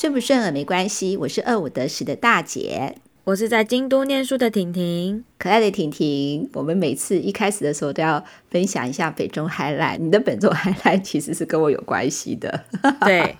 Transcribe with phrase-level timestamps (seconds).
[0.00, 6.48] 顺不顺耳没关系，我是二五得十的大姐，我是在京都念书的婷婷，可爱的婷婷。
[6.54, 12.64] 我们每次一开始的时候都要分享一下北中 highlight，你的本周 highlight 其实是跟我有关系的。
[13.04, 13.36] 对，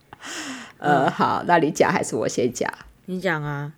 [0.76, 2.70] 呃，好，那你讲还是我先讲？
[3.06, 3.72] 你讲啊。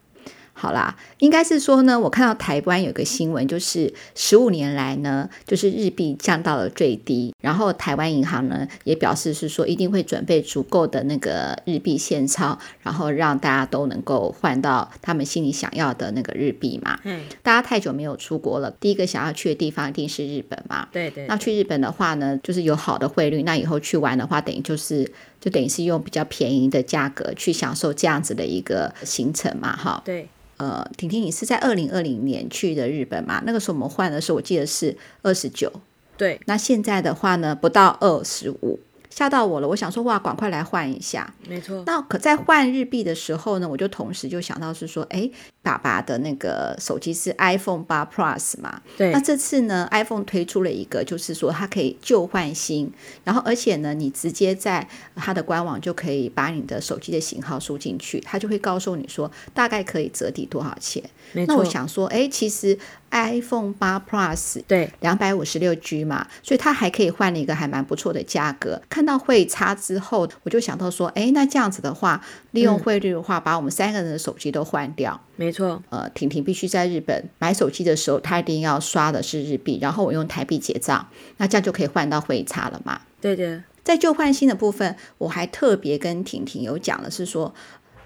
[0.61, 16.99] 好啦，应该是说呢，我看到台湾有个新闻，就是十五年来呢，就是日币降到了最低，然后台湾银行呢也表示是说一定会准备足够的那个日币现钞，然后让大家都能够换到他们心里想要的那个日币嘛。
[17.05, 20.89] 嗯，大家太久没有出国了，第一个想要去的地方一定是日本嘛。
[20.91, 21.27] 对，对对。
[21.29, 25.09] 那去日本的话呢，就是有好的汇率，那以后去玩的话，等于就是
[25.41, 29.77] 就等于是用比较便宜的价格去享受这样子的一个行程嘛。
[29.77, 30.29] 哈，对。
[30.59, 33.41] 呃，婷婷，你是在二零二零年去的日本嘛？
[33.47, 35.71] 那个时候我们换的时候，我记得是二十九。
[36.17, 39.69] 对，那现在的话呢，不到二十五，吓到我了。
[39.69, 41.33] 我想说，哇，赶快来换一下。
[41.49, 41.83] 没错。
[41.87, 45.31] 那可在换日币的时候呢，我就同时就想到是说，哎。
[45.61, 48.81] 爸爸的那个手机是 iPhone 八 Plus 嘛？
[48.97, 49.13] 对。
[49.13, 52.91] 那这次呢，iPhone 推出了一个，就是说它可以旧换新，
[53.23, 61.03] 然后而且呢，你直接在它的官网就可以把你的手机的型号输进去，它就会告诉你说大概可以折抵多少钱。
[61.33, 62.79] 那我想说，哎，其实
[63.11, 68.81] iPhone 八 Plus 对两百五十六 G 嘛，所以它还可以换了一个还蛮不错的价格。
[68.89, 75.21] 看到汇差之后，我就想到说，哎，那这样子的话，利用汇率的话，嗯、把我们三个人的手机都换掉。
[75.37, 83.01] 没错，呃，婷婷必须在日本买手机的时候，她一定要刷的是日币，然后我用台币结账，那这样就可以换到汇差了嘛？
[83.21, 87.53] 对的，在旧换新的部分，我还特别跟婷婷有讲的是说，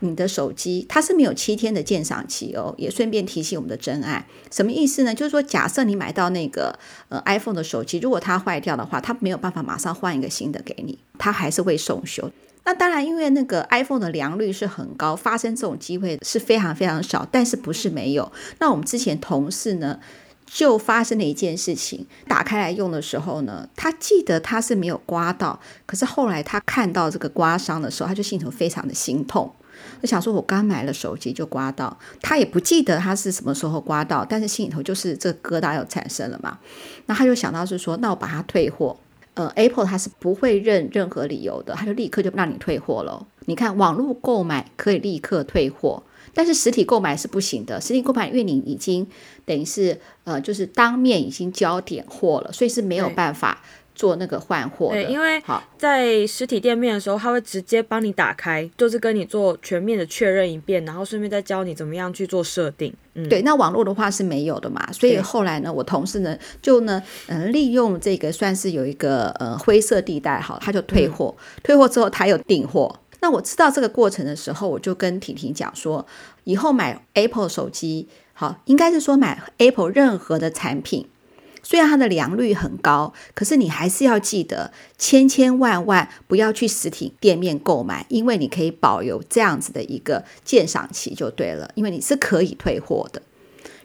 [0.03, 5.15] 你的手机它是没有七天的鉴赏期哦，也顺便提醒我们的真爱，什么意思呢？
[5.15, 6.79] 就是说，假设你买到那个
[7.09, 12.31] 呃 iPhone 的手机，如果它坏掉的话，它没有办法马上换一个新的给你，它还是会送修。
[12.65, 18.31] 那当然，因为那个 iPhone 的良率是很高，发生这种机会是非常非常少，但是不是没有。
[18.61, 19.99] 那我们之前同事呢，
[20.47, 29.53] 就发生了一件事情，打开来用的时候呢，他记得他是没有刮到，可是后来他看到这个刮伤的时候，他就心头非常的心痛，
[30.01, 36.59] 就想说：“我刚买了手机就刮到。”他也不记得他是什么时候刮到，但是心里头就是这疙瘩又产生了嘛。
[37.07, 38.97] 那他就想到是说：“那我把它退货。”
[39.35, 43.27] 呃，Apple 它是不会认任何理由的，它就立刻就让你退货了。
[43.47, 46.03] 你看，网络购买可以立刻退货，
[46.35, 47.81] 但是实体购买是不行的。
[47.81, 49.07] 实体购买因为你已经
[49.47, 53.63] 等于是呃，就是当面已经交点货了，所以是没有办法。
[54.03, 55.41] 做那个换货的，对，因为
[55.79, 62.93] 在实体店面的时候，他会直接帮你打开，就是跟你做全面的确认一遍，然后顺便再教你怎么样去做设定。
[63.15, 72.99] 嗯，对，那网络的话是没有的嘛，所以后来呢，我同事呢就呢，嗯、呃，利用这个算是有一个呃灰色地带，好，他就退货，嗯、退货之后他又订货。
[73.21, 76.05] 那我知道这个过程的时候，我就跟婷婷讲说，
[76.43, 81.07] 以后买 Apple 手机，好，应该是说买 Apple 任何的产品。
[81.73, 93.23] 虽然它的良率很高，可是你还是要记得，千千万万不要去实体店面购买，因为你可以保留这样子的一个鉴赏期就对了，因为你是可以退货的。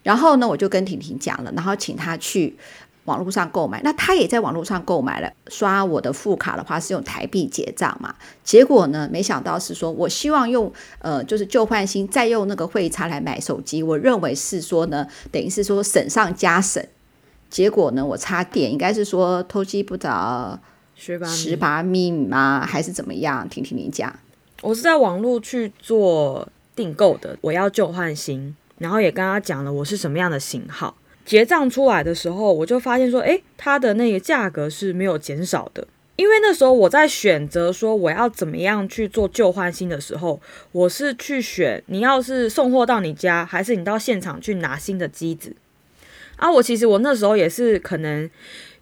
[0.03, 2.57] 然后呢，我就跟婷婷讲了，然后请她去
[3.05, 3.79] 网络上购买。
[3.85, 8.13] 那她也在网络上购买了，刷我的副卡的话是用台币结账嘛。
[8.43, 10.69] 结果呢，没想到是说我希望用
[10.99, 13.81] 呃，就是旧换新，再用那个汇差来买手机。
[13.81, 16.85] 我认为是说呢，等于是说省上加省。
[17.49, 20.59] 结果呢，我差点应该是说偷鸡不着
[20.95, 22.65] 十八米吗？
[22.65, 23.47] 还是怎么样？
[23.49, 24.13] 听听你讲。
[24.61, 30.95] 我是在网络去做订购的，我要旧换新，然后也跟他讲了我是什么样的型号。
[31.25, 35.87] 结账出来的时候，我就发现说，诶，它的那个价格是没有减少的。
[36.15, 40.41] 因为那时候我在选择说我要怎么样去做旧换新的时候，
[40.71, 45.55] 我是去选你要是送货到你家，还是你到现场去拿新的机子。
[46.37, 48.29] 啊，我其实我那时候也是可能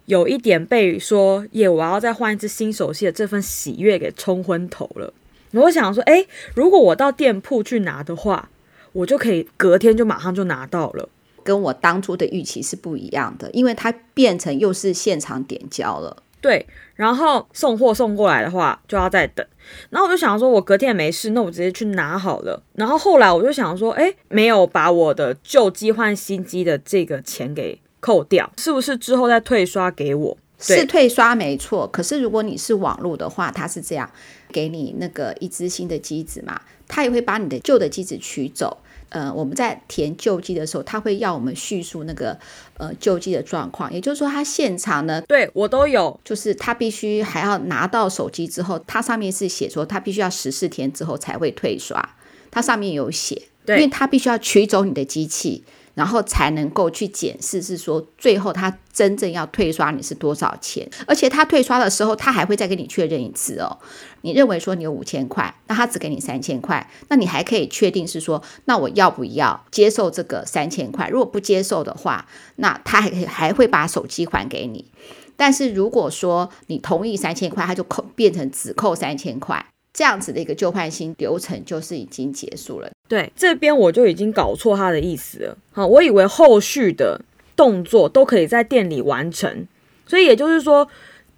[0.04, 5.12] 有一点被说耶，我要再换一支新手机的这份喜悦给冲昏头了。
[5.52, 8.50] 我想说，诶，如果我到店铺去拿的话，
[8.92, 11.08] 我就可以隔天就马上就拿到了，
[11.42, 16.22] 跟我当初的预期是不一样的，因为它变成又是现场点胶了。
[16.40, 19.44] 对，然后送货送过来的话就要再等，
[19.90, 22.62] 然后我就想说，我隔天也没事，那我直接去拿好了。
[22.74, 30.36] 然后后来我就想说，哎，没有把我的旧机换新机的这个钱给扣掉，是不是之后再退刷给我？
[30.58, 34.10] 是退刷没错，可是如果你是网络的话，它是这样，
[34.50, 38.78] 给你那个一支新的机子嘛，它也会把你的旧的机子取走。
[39.08, 42.36] 呃，我们在填救济的时候，他会要我们叙述那个
[42.76, 52.16] 呃救济的状况，也就是说，他现场呢，对我都有，就是他必须还要拿到手机之后，它上面是写说他必须要十四天之后才会退刷，
[52.50, 55.62] 它上面有写，对，因为他必须要取走你的机器。
[55.96, 63.78] 然后才能够去检视，是说最后他真正要退刷你是多少钱，而且他退刷的时候，他还会再跟你确认一次哦。
[64.20, 71.08] 你认为说你有五千块，那他只给你三千块，那你还可以确定是说，那我要不要接受这个三千块？
[71.08, 72.26] 如果不接受的话，
[72.56, 74.92] 那他还还会把手机还给你。
[75.34, 79.64] 但是如果说你同意三千块，他就扣变成只扣三千块。
[79.96, 82.90] 这样子的一个旧换新流程就是已经结束了。
[83.08, 85.56] 对，这边我就已经搞错他的意思了。
[85.72, 87.22] 好，我以为后续的
[87.56, 89.66] 动作都可以在店里完成，
[90.06, 90.86] 所以也就是说，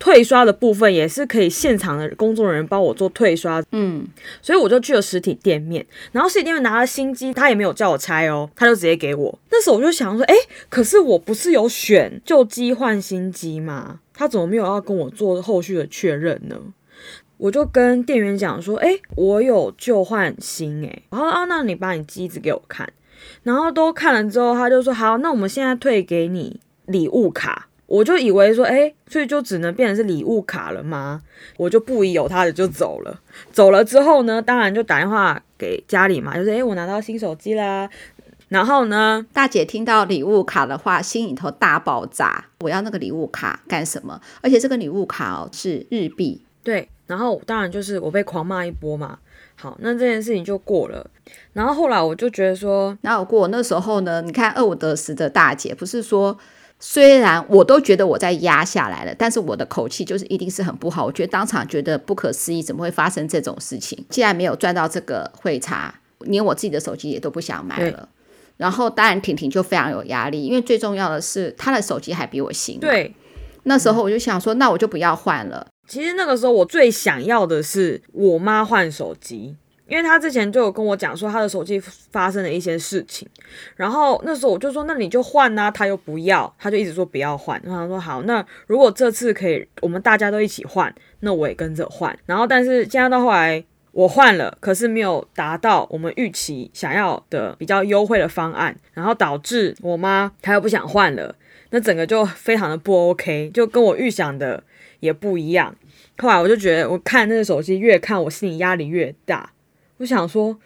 [0.01, 3.63] 退刷的部分也是可以现场的工作人员帮我做退刷。
[3.71, 4.05] 嗯，
[4.43, 9.39] 所以我就去了实体店面，然后实体店面拿了新机，他也没有叫我拆哦，他就直接给我。
[9.53, 10.35] 那时候我就想说，哎，
[10.69, 14.01] 可是我不是有选旧机换新机吗？
[14.13, 16.57] 他怎么没有要跟我做后续的确认呢？
[17.39, 22.93] 我就跟店员讲说，哎，我有旧换新，哎，然后啊，那你把你机子给我看，
[23.45, 27.69] 然后都看了之后，他就说好，那我们现在退给你礼物卡。
[27.87, 31.23] 我就以为说，哎，所以就只能变成是礼物卡了吗？
[31.57, 33.19] 我就不疑有他的就走了。
[33.51, 37.89] 走了之后呢，当然就打电话给家里嘛，就是哎，我拿到新手机啦。
[38.49, 42.45] 然后呢，大姐听到礼物卡的话，心里头大爆炸。
[42.61, 44.21] 我要那个礼物卡干什么？
[44.43, 46.43] 而且这个礼物卡哦是日币。
[46.63, 46.91] 对。
[47.09, 49.19] 然后当然就是我被狂骂一波嘛，
[49.57, 51.11] 好，那这件事情就过了。
[51.55, 53.49] 然后后来我就觉得说，哪有过？
[53.49, 56.39] 那时候呢，你看二五得十的大姐不是说，
[56.79, 61.07] 虽然我都觉得我在压下来了，但是我的口气就是一定是很不好。
[61.07, 64.05] 我觉得当场觉得不可思议，怎么会发生这种事情？
[64.11, 68.09] 既然没有赚到这个汇差，连我自己的手机也都不想买了。
[68.59, 72.79] 然后当然婷婷就非常有压力，因为最重要的是她的手机还比我新。
[72.79, 73.15] 对，
[73.63, 75.67] 那时候我就想说，那我就不要换了。
[75.89, 79.57] 其实那个时候我最想要的是我妈换手机，
[79.87, 83.27] 因为她之前就有跟我讲说她的手机发生了一些事情，
[83.75, 87.59] 然后那时候我就说那你就换啊，她又不要，她就一直说不要换。
[87.65, 92.17] 然后她说好，那如果这次可以我们大家都一起换，那我也跟着换。
[92.27, 101.35] 然后但是现在到后来我换了，可是没有达到我们预期想要的比较优惠的方案，然后导致我妈她又不想换了，
[101.71, 104.63] 那整个就非常的不 OK，就跟我预想的。
[105.01, 105.75] 也不一样。
[106.19, 109.53] 后来我就觉得，我看那个手机，越看我心里压力越大。
[109.99, 110.59] 我想说，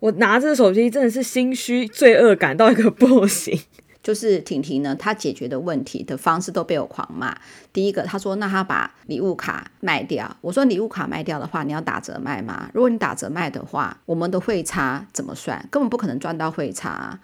[0.00, 3.58] 我拿这个手机真的是心虚、罪恶感到一个不行。
[4.02, 7.38] 就是婷婷呢，她解决的问题的方式都被我狂骂。
[7.72, 12.68] 第一个，她说：“那她把礼物卡卖掉。”我说：“礼物卡卖掉的话，你要打折卖吗？
[12.74, 15.68] 如果你打折卖的话，我们的汇差怎么算？
[15.70, 17.20] 根本不可能赚到汇差。”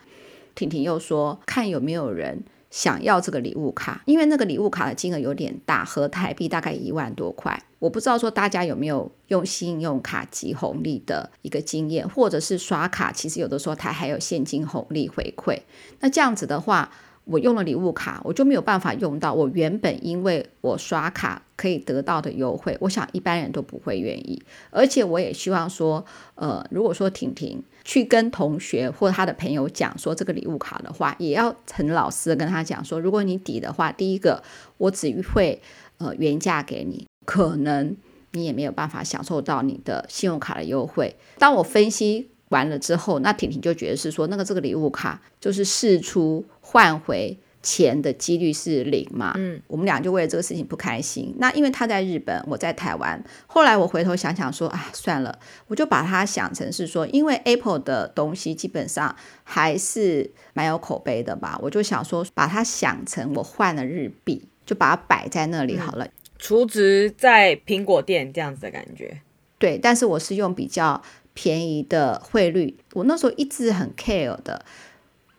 [0.55, 7.63] 婷婷又说：“看有没有人。”想要这个礼物卡，因为那个礼物卡的金额有点大，合台币大概一万多块。
[7.79, 15.59] 我不知道说大家有没有用信用卡集红利的一个经验，或者是刷卡，其实有的时候它还有现金红利回馈。
[16.01, 16.91] 那这样子的话，
[17.31, 22.77] 我用了礼物卡，我就没有办法用到我原本因为我刷卡可以得到的优惠。
[22.81, 26.05] 我想一般人都不会愿意，而且我也希望说，
[26.35, 27.63] 呃，如果说婷婷。
[27.85, 34.43] 去跟同学或他的朋友讲说这个礼物卡的话，也要很老实的跟他讲说，如果你抵的话，第一个
[34.77, 35.59] 我只会
[35.97, 37.97] 呃原价给你，可能
[38.33, 41.17] 你也没有办法享受到你的信用卡的优惠。
[41.39, 47.37] 当我分析完了之后，那婷婷就觉得是说，那个这个礼物卡就是试出换回。
[47.61, 49.35] 钱的几率是零嘛？
[49.37, 51.35] 嗯，我们俩就为了这个事情不开心。
[51.39, 53.23] 那因为他在日本，我在台湾。
[53.49, 55.37] 后来我回头想想说，啊，算了，
[55.67, 61.59] 我就把它想成是说，因为 Apple 的东西基本上还是蛮有口碑的吧。
[61.61, 66.07] 我就想说，把它想成我换了日币，就把它摆在那里好了。
[66.39, 69.21] 储值在苹果店这样子的感觉。
[69.59, 71.03] 对，但是我是用比较
[71.41, 72.77] 便宜的汇率。
[72.95, 74.65] 我那时候一直很 care 的。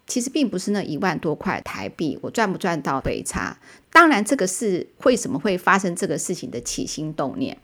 [0.07, 3.57] 其实并不是那一万多块台币，我赚不赚到汇差？
[3.91, 7.57] 当然，这个是为什么会发生这个事情的起心动念。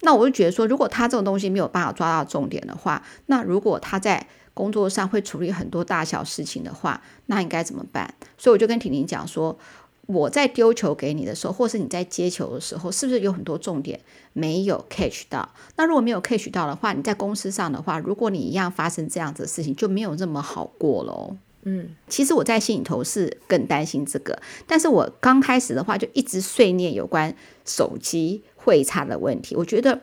[0.00, 8.12] 那我就觉得说，如果他这种东西没有办法抓到重点的话，那如果他在工作上会处理很多大小事情的话，那应该怎么办？
[8.38, 9.56] 所以我就跟婷婷讲说，
[10.06, 13.98] 我在丢球给你的时候，或是你在接球的时候，是不是有很多重点
[14.32, 15.48] 没有 catch 到？
[15.76, 21.36] 那如果没有 catch 到的话，你在公司上的话，如果你一样发生这样子的事情，就没有那么好过喽。
[21.62, 27.34] 嗯，其实我在心里头是更担心这个，但是我刚开始的话就一直碎念有关
[27.64, 29.56] 手机会差的问题。
[29.56, 30.02] 我觉得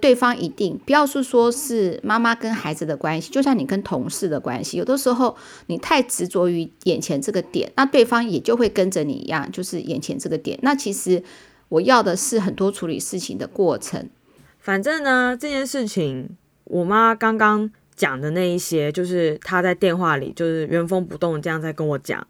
[0.00, 5.36] 对方一定不要是说是妈妈跟孩子的关系，就像你跟同事的关系，有的时候
[5.66, 10.58] 你太执着于眼前这个点，那对方也就会跟着你一样，就是眼前这个点。
[10.62, 11.22] 那其实
[11.68, 14.10] 我要的是很多处理事情的过程。
[14.58, 22.26] 反正呢，这件事情我妈刚刚讲的那一些，就是他在电话里就是原封不动这样在跟我讲。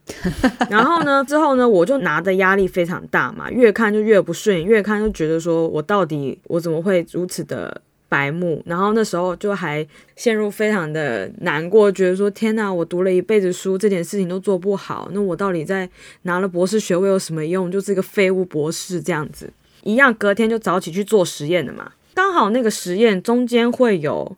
[0.68, 8.62] 然后呢，之后呢，我就拿的压力非常大嘛，越看就越不顺，越看就觉得说我到底我怎么会如此的白目？
[8.66, 15.88] 然后那时候就还陷入非常的难过，觉得说天哪，我读了一辈子书，这点事情都做不好，那我到底在
[16.23, 17.73] 拿了博士学位有什么用？
[17.73, 19.50] 就是个废物博士这样子。
[19.83, 24.37] 一样隔天就早起去做实验的嘛，刚好那个实验中间会有。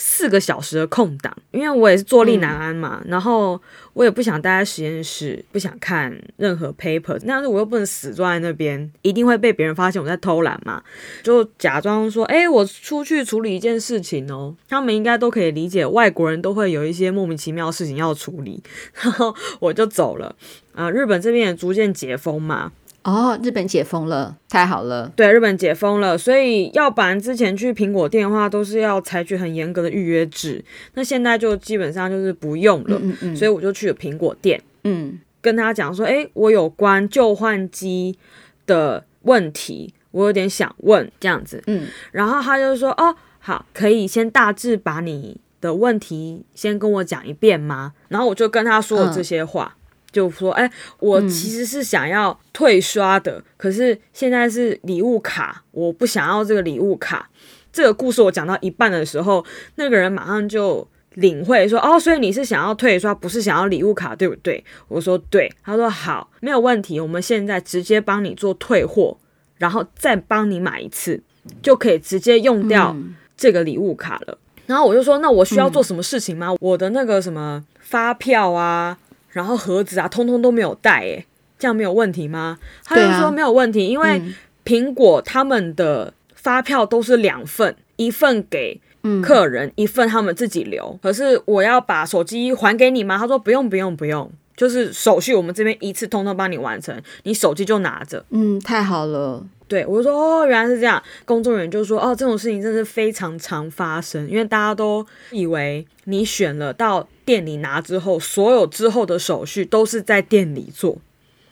[0.00, 3.60] 四个小时的空档，因为我也是坐立难安嘛，嗯、然后
[3.94, 10.80] 我也不想待在实验室，不想看任何 paper，但是我又不能死坐在那边，一定会被别人发现我在偷懒嘛，
[11.24, 18.62] 就假装说，哎，我出去处理一件事情哦，他们应该都可以理解，外国人都会有一些莫名其妙的事情要处理，
[19.02, 20.26] 然后我就走了，
[20.74, 22.70] 啊、呃，日本这边也逐渐解封嘛。
[23.08, 25.10] 哦，日本解封了，太好了。
[25.16, 30.62] 对，日本解封了，所以要不然之前去苹果店的话，都是要采取很严格的预约制。
[30.92, 38.18] 那现在就基本上就是不用了，嗯嗯嗯，所以我就去了苹果店，嗯，跟他讲说，诶，我有关旧换机
[38.66, 47.94] 的问题，我有点想问这样子，嗯，然后他就说，哦，好，可以先大致把你的问题先跟我讲一遍吗？
[48.08, 49.72] 然后我就跟他说了这些话。
[49.74, 49.77] 嗯
[50.10, 57.28] 就说：“哎、欸，我其实是想要退刷的，嗯、可是现在是礼物卡，我不想要这个礼物卡。”
[57.70, 59.44] 这个故事我讲到一半的时候，
[59.76, 69.16] 那个人马上就领会说：“哦，所以你是想要退刷，不是想要礼物卡，对不对？”我说：“对。”他说：“好，没有问题，我们现在直接帮你做退货，
[69.58, 71.22] 然后再帮你买一次，
[71.62, 72.96] 就可以直接用掉
[73.36, 74.32] 这个礼物卡了。
[74.32, 76.48] 嗯”然后我就说：“那我需要做什么事情吗？
[76.48, 78.98] 嗯、我的那个什么发票啊？”
[79.30, 81.26] 然后盒子啊，通通都没有带，诶，
[81.58, 82.58] 这样没有问题吗？
[82.84, 84.22] 他就说没有问题，啊、因为
[84.64, 88.80] 苹果他们的发票都是两份，一份给
[89.22, 90.98] 客人，嗯、一份他们自己留。
[91.02, 93.16] 可是我要把手机还给你吗？
[93.18, 98.24] 他说不用不用不用，就是手续我们这边一次通通帮你完成，你手机就拿着。
[98.30, 99.46] 嗯，太好了。
[99.68, 101.00] 对，我就说哦，原来是这样。
[101.24, 110.98] 工作人员就说哦，这种事情真是非常常发生，因为大家都以为你选了到店里拿之后，所有之后的手续都是在店里做，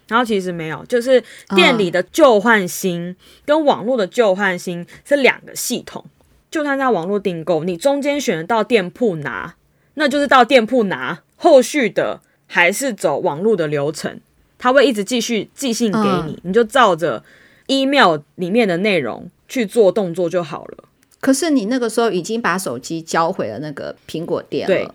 [0.09, 1.23] 然后其实没有，就是
[1.55, 6.05] 店里的旧换新跟网络的旧换新是两个系统。
[6.51, 9.57] 就算在网络订购，你中间选得到店铺拿，
[9.95, 14.21] 那就是到店铺拿，后续的还是走网络的流程，
[14.59, 17.23] 他会一直继续寄信给你，你就照着。
[17.69, 20.85] email 里面的内容去做动作就好了。
[21.21, 24.95] 可是你那个时候已经把手机交回了那个苹果店了，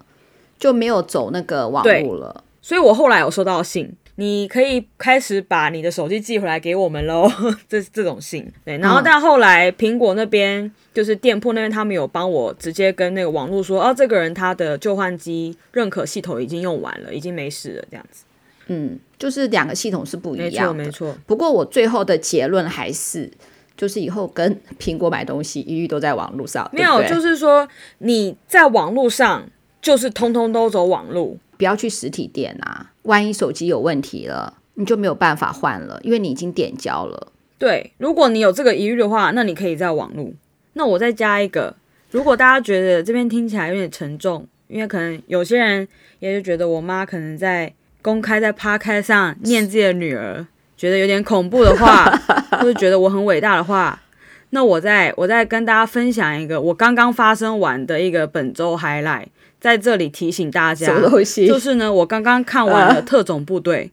[0.57, 2.45] 就没有走那个网络了。
[2.61, 7.27] 所以我后来有收到信，你可以开始把你的手机寄回来给我们喽。
[7.67, 8.77] 这这种信，对。
[8.77, 18.23] 然后但后来苹果那边就是店铺那边，他们有帮我直接跟那个网络说，哦，这个人他的旧换机认可系统已经用完了，已经没事了，这样子。
[18.67, 21.17] 嗯，就是两个系统是不一样的，没错，没错。
[21.25, 23.27] 不过我最后的结论还是，
[23.75, 26.69] 就是以后跟苹果买东西一律都在网络上。
[26.71, 29.49] 没有，对对就是说你在网络上
[29.81, 32.89] 就是通通都走网络，不要去实体店啊。
[33.03, 37.31] 万一手机有问题了，你就没有办法换了，因为你已经点交了。
[37.59, 40.27] 对，如果你有这个疑虑的话，那你可以在网络。
[40.73, 41.75] 那我再加一个，
[42.09, 45.87] 如果大家觉得这边听起来有点沉重，因为可能有些人
[46.17, 47.71] 也就觉得我妈可能在。
[48.03, 52.05] 公开在 Podcast 上念自己的女儿，觉得有点恐怖的话，
[52.57, 54.01] 或者觉得我很伟大的话，
[54.49, 59.27] 那我再我再跟大家分享一个我刚刚发生完的一个本周 highlight，
[59.61, 60.99] 在这里提醒大家，
[61.47, 63.91] 就是呢，我刚刚看完了《特种部队》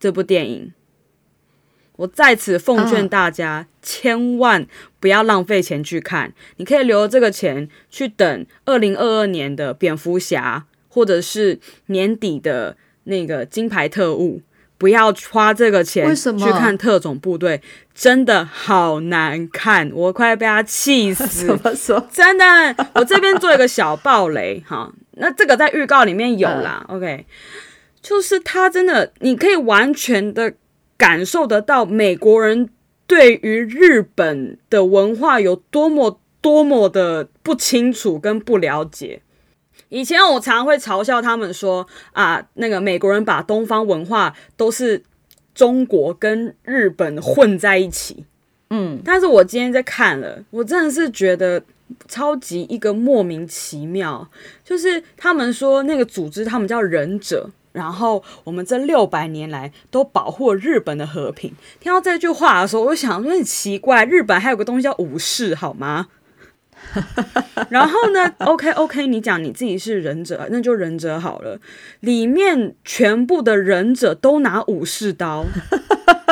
[0.00, 0.72] 这部电影，
[1.94, 4.66] 我在此奉劝大家，千万
[4.98, 12.76] 不要浪费钱去看，你可以留这个钱去等二零二二年的蝙蝠侠，或者是年底的。
[13.04, 14.42] 那个金牌特务，
[14.76, 17.60] 不要花这个钱去看特种部队，
[17.94, 21.46] 真的好难看，我快被他气死。
[21.48, 22.06] 怎么说？
[22.12, 22.44] 真的，
[22.94, 26.84] 我这边做一个小暴雷哈，那这个在预告里面有啦。
[26.88, 27.26] 呃、OK，
[28.00, 30.54] 就是他真的，你可以完全的
[30.96, 32.68] 感受得到美国人
[33.06, 39.20] 对于日本的文化有多么多么的不清楚跟不了解。
[39.88, 45.02] 以前我常会嘲笑他们说啊，那个美国人把东方文化都是
[45.52, 48.24] 中国跟日本混在一起，
[48.70, 51.60] 嗯，但是我今天在看了，我真的是觉得
[52.08, 54.28] 超级一个莫名其妙，
[54.64, 57.50] 就是他们说那个组织，他们叫忍者。
[57.72, 61.54] 然后我们这六百年来都保护了日本的和平。
[61.78, 66.08] 听到这句话的时候，我就想说很奇怪，日本还有个东西叫武士，好吗？
[67.68, 68.34] 然后呢？
[68.44, 71.60] OK OK，你讲你自己是忍者，那就忍者好了。
[72.00, 75.46] 里面全部的忍者都拿武士刀，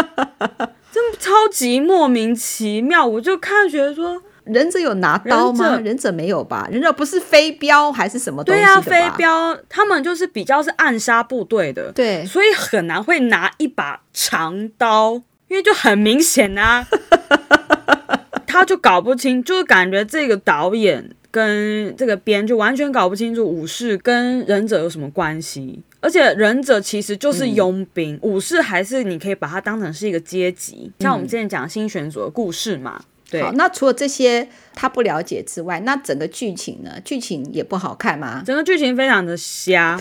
[0.90, 3.06] 真超级莫名其妙。
[3.06, 4.24] 我就看觉得说。
[4.52, 5.78] 忍者有拿刀吗？
[5.84, 6.68] 忍者，没有吧？
[6.70, 8.66] 忍者不是飞镖还是什么东西的？
[8.66, 15.14] 对啊，飞镖，他们就是比较是暗杀部队的，对，所以很难会拿一把长刀，
[15.48, 16.86] 因为就很明显啊，
[18.46, 33.00] 他就搞不清，就是感觉这个导演跟这个编就完全搞不清楚武士跟忍者有什么关系，而且忍者其实就是佣兵，嗯、武士还是你可以把它当成是一个阶级，像我们之前讲新选组的故事嘛。
[33.30, 36.92] 对好，那除了这些他不了解之外，那整个剧情呢？
[37.04, 38.42] 剧情也不好看吗？
[38.47, 40.00] 整个剧情非常的瞎，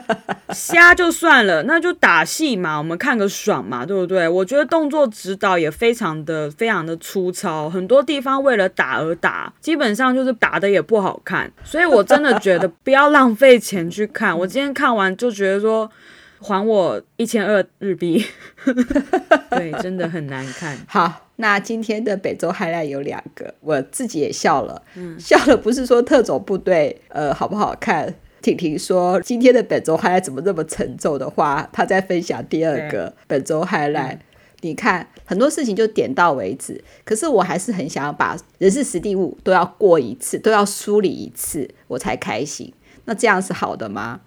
[0.52, 4.28] 瞎就算了，那就打戏嘛，我们看个爽嘛，对不对？
[4.28, 14.36] 我觉得动作指导也非常的非常的粗糙，很多地方为了打而打，基本上就是打的也不好看，所以我真的觉得不要浪费钱去看。
[14.40, 15.90] 我今天看完就觉得说。
[16.38, 18.22] 还我一千二日币，
[19.50, 20.76] 对，真的很难看。
[20.86, 34.14] 好，那今天的本周 highlight 有两个，我自己也笑了，嗯，笑了不是说特种部队呃好不好看，婷婷说今天的本周 highlight 怎么这么沉重的话，她在分享第二个本周 highlight。
[34.14, 34.20] 嗯、
[34.62, 42.72] 你看很多事情就点到为止，可是我还是很想要把人事实地物都要过一次，都要梳理一次，我才开心。
[43.04, 44.20] 那这样是好的吗？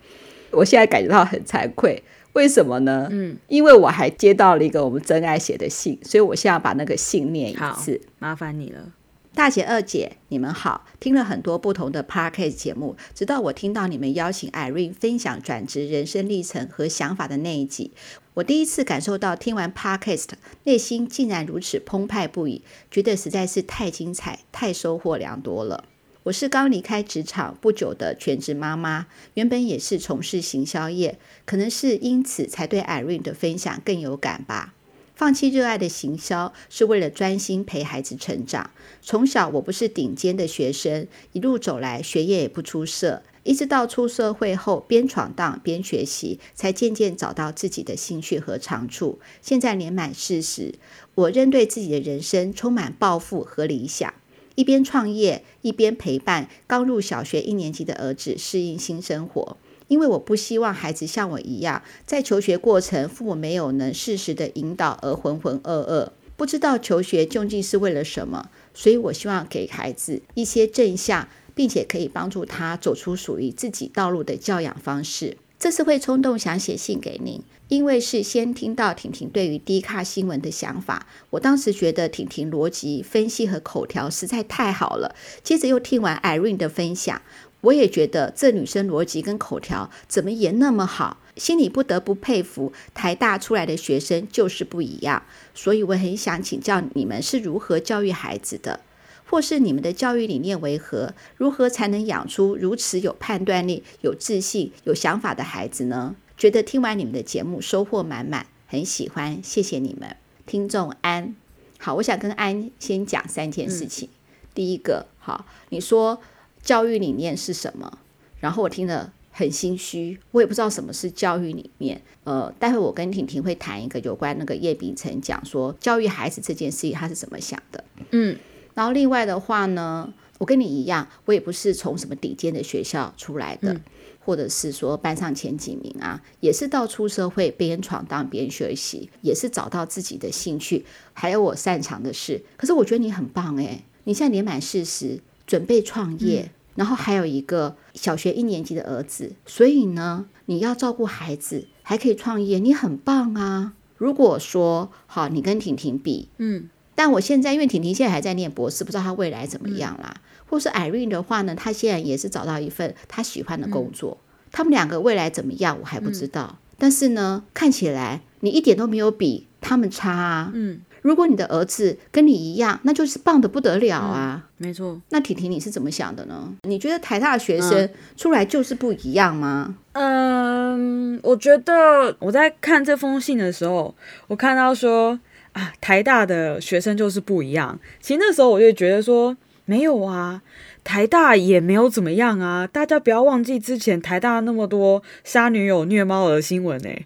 [0.51, 2.01] 我现在感觉到很惭愧，
[2.33, 3.07] 为什么呢？
[3.11, 7.99] 嗯，因为我还接到了一个我们真爱写的信，所以我现在要把那个信念一次。
[8.19, 8.93] 麻烦你了，
[9.33, 10.85] 大姐、二姐，你们好！
[10.99, 17.91] 听了很多不同的 Podcast 节目，直到我听到你们邀请 Irene 分享转职人生历程和想法的那一集，
[18.35, 20.29] 我第一次感受到听完 Podcast，
[20.65, 25.85] 内心竟然如此澎湃不已，觉得实在是太精彩、太收获良多了。
[26.23, 31.17] 我是刚离开职场不久的全职妈妈，原本也是从事行销业，
[31.49, 34.75] 可能是因此才对 Irene 的分享更有感吧。
[35.15, 38.69] 放弃热爱的行销，是为了专心陪孩子成长。
[39.01, 49.17] 从小我不是顶尖的学生，一路走来学业也不出色，一直到出社会后，边闯荡边学习，才渐渐找到自己的兴趣和长处。
[49.41, 50.75] 现在年满四十，
[51.15, 54.13] 我仍对自己的人生充满抱负和理想。
[54.53, 59.57] 一边创业，一边陪伴刚入小学一年级的儿子适应新生活。
[59.89, 68.49] 因为我不希望孩子像我一样，在求学过程父母没有能适时的引导而浑浑噩噩，不知道求学究竟是为了什么。
[68.73, 75.35] 所以我希望给孩子一些正向，并且可以帮助他走出属于自己道路的教养方式。
[75.59, 77.43] 这次会冲动想写信给您。
[77.67, 85.15] 因为是先听到婷婷对于低卡新闻的想法，我当时觉得婷婷逻辑分析和口条实在太好了。
[85.43, 87.21] 接着又听完 Irene 的分享，
[87.61, 95.23] 我也觉得这女生逻辑跟口条怎么也那么好，心里不得不佩服台大出来的学生就是不一样。
[95.53, 98.79] 所以我很想请教你们是如何教育孩子的，
[99.25, 101.13] 或是你们的教育理念为何？
[101.35, 106.15] 如何才能养出如此有判断力、有自信、有想法的孩子呢？
[106.37, 111.35] 觉得听完你们的节目收获满满，很喜欢，谢谢你们，听众安。
[111.77, 114.07] 好，我想跟安先讲三件事情。
[114.07, 114.15] 嗯、
[114.53, 116.21] 第一个，好，你说
[116.61, 117.99] 教育理念是什么？
[118.39, 122.01] 然后我听了很心虚，我也不知道什么是教育理念。
[122.23, 127.83] 呃，待会我跟婷婷会谈一个有关那个叶秉成讲说教育孩子这件事情他是怎么想的。
[128.11, 128.37] 嗯，
[128.73, 133.73] 然后另外的话呢，我跟你一样，我也不是从什么顶尖的学校出来的。
[133.73, 133.81] 嗯
[134.25, 142.43] 或者是说班上前几名啊，也是到出社会边闯荡边学习，也是找到自己的兴趣，还有我擅长的事。
[142.55, 153.73] 可是我觉得你很棒诶，你现在年满四十，准备创业，嗯、然后还有一个小学一年级的儿子，所以呢，你要照顾孩子，还可以创业，你很棒啊。
[153.97, 160.13] 如果说好，你跟婷婷比，嗯，但我现在因为婷婷现在还在念博士，不知道她未来怎么样啦。
[160.15, 164.17] 嗯或是 Irene 的话呢，她现在也是找到一份她喜欢的工作。
[164.19, 166.57] 嗯、他们两个未来怎么样，我还不知道。
[166.57, 170.51] 嗯、但是呢，看起来你一点都没有比他们差啊。
[170.51, 174.43] 嗯，如果你的儿子跟你一样，那就是棒的不得了啊。
[174.57, 175.01] 嗯、没错。
[175.09, 176.53] 那婷婷你是怎么想的呢？
[176.63, 179.75] 你觉得台大的学生出来就是不一样吗？
[179.93, 183.93] 嗯，我觉得我在看这封信的时候，
[184.27, 185.19] 我看到说
[185.53, 187.79] 啊，台大的学生就是不一样。
[187.99, 189.37] 其实那时候我就觉得说。
[189.65, 190.41] 没有啊，
[190.83, 192.65] 台大也没有怎么样啊。
[192.65, 197.05] 大家不要忘记之前台大那么多杀女友、虐猫的新闻呢、欸。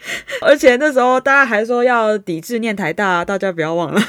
[0.42, 4.00] 而且那时候大家还说要抵制念台大，大家不要忘了。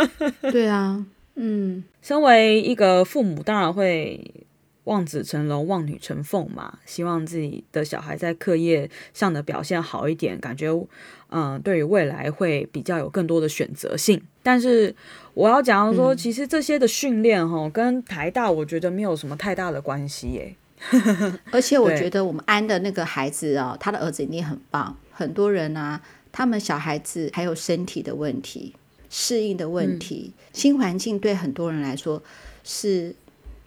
[0.52, 4.46] 对啊，嗯，身为一个父母，当然会
[4.84, 10.68] 望子成龙、望女成凤嘛，希望自己的小孩在课业上的表现好一点，感觉
[11.30, 14.22] 嗯，对于未来会比较有更多的选择性。
[14.42, 14.94] 但是
[15.34, 20.54] 我要讲说，其实这些的训练哈，跟台大我觉得没有什么太大的关系耶。
[21.50, 24.96] 而且我觉得我们安的那个孩子啊，他的儿子一定很棒。
[25.18, 26.00] 很多人啊，
[26.30, 28.72] 他们小孩子还有身体的问题、
[29.10, 32.22] 适应的问题、嗯、新环境，对很多人来说
[32.62, 33.12] 是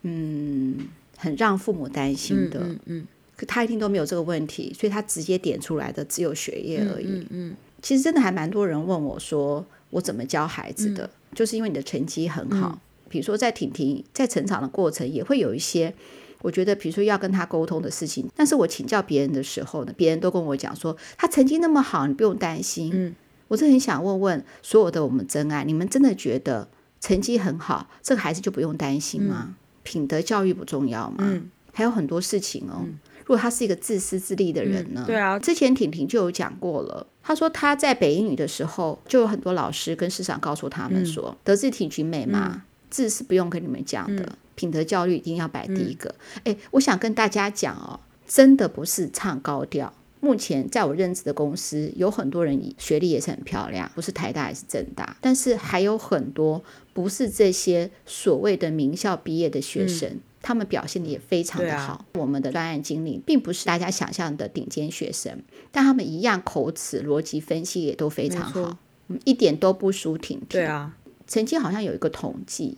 [0.04, 0.88] 嗯
[1.18, 2.62] 很让父母担心的。
[2.62, 7.28] 嗯，嗯，嗯，可他一定都没有这个问题，所以他直接点出来的只有学业而已。
[7.32, 11.04] 嗯，其实真的还蛮多人问我说，我怎么教孩子的？
[11.04, 15.94] 嗯、就是因为你的成绩很好，嗯、比如说在婷婷在成长的过程也会有一些。
[16.42, 22.92] 我觉得，比如说要跟他沟通的事情，但是我请教别人的时候呢，别人都跟我讲说，他成绩那么好，你不用担心。
[22.94, 23.16] 嗯，
[23.48, 26.68] 我是很想问问所有的我们真爱，你们真的觉得
[27.00, 29.46] 成绩很好，这个孩子就不用担心吗？
[29.48, 31.18] 嗯、品德教育不重要吗？
[31.20, 32.82] 嗯，还有很多事情哦。
[32.84, 35.04] 嗯、如果他是一个自私自利的人呢？
[35.04, 42.52] 嗯、对啊，之前婷婷就有讲过了，她说她在北英女的时候，就有很多老师跟师长告诉他们说，嗯、德智体群美嘛。
[42.56, 46.14] 嗯字是不用跟你们讲的，嗯、品德教育一定要摆第一个。
[46.44, 49.92] 哎、嗯，我想跟大家讲哦，真的不是唱高调。
[50.20, 61.94] 目前在我任职的公司，有很多人学历也是很漂亮，不是台大也是政大，但是还有很多不是这些所谓的名校毕业的学生，嗯、他们表现的也非常的好。
[61.94, 68.78] 啊、我们的专案经理并不是大家想象的顶尖学生，但他们一样口齿、逻辑分析也都非常好，错
[69.26, 70.48] 一点都不输婷婷。
[70.50, 70.96] 对啊。
[71.26, 72.78] 曾经好像有一个统计，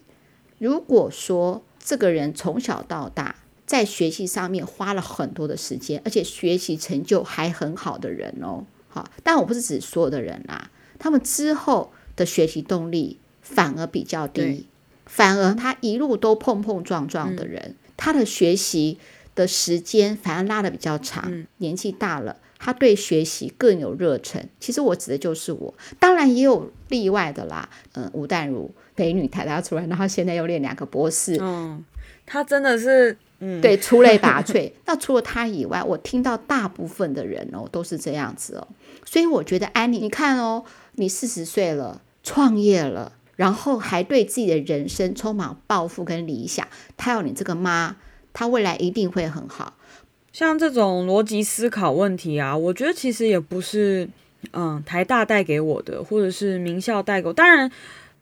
[0.60, 14.68] 如果说这个人从小到大在学习上面花了很多的时间，而且学习成就还很好的人哦，好，但我不是指所有的人啦，他们之后的学习动力反而比较低，
[15.06, 18.98] 反而他一路都碰碰撞撞的人，嗯、他的学习
[19.36, 22.38] 的时间反而拉的比较长，嗯、年纪大了。
[22.66, 24.48] 他对学习更有热忱。
[24.58, 27.68] 其实我指的就是我，当然也有例外的啦。
[27.96, 31.38] 嗯，吴淡如北女台大出来，然后现在又练两个博士。
[31.42, 31.84] 嗯，
[32.28, 34.72] 她真的是，嗯，对，出类拔萃。
[34.86, 38.68] 那除了他以外，我听到大部分的人哦都是这样子哦。
[39.06, 46.68] 所以我觉得安妮，你看哦，你四十岁了，创业了，然后还对自己的人生充满抱负跟理想。
[46.96, 47.96] 他有你这个妈，
[48.32, 49.74] 他未来一定会很好。
[50.32, 54.10] 像这种逻辑思考问题啊，我觉得其实也不是，
[54.52, 57.32] 嗯，台大带给我的，或者是名校带给。
[57.34, 57.72] 当然，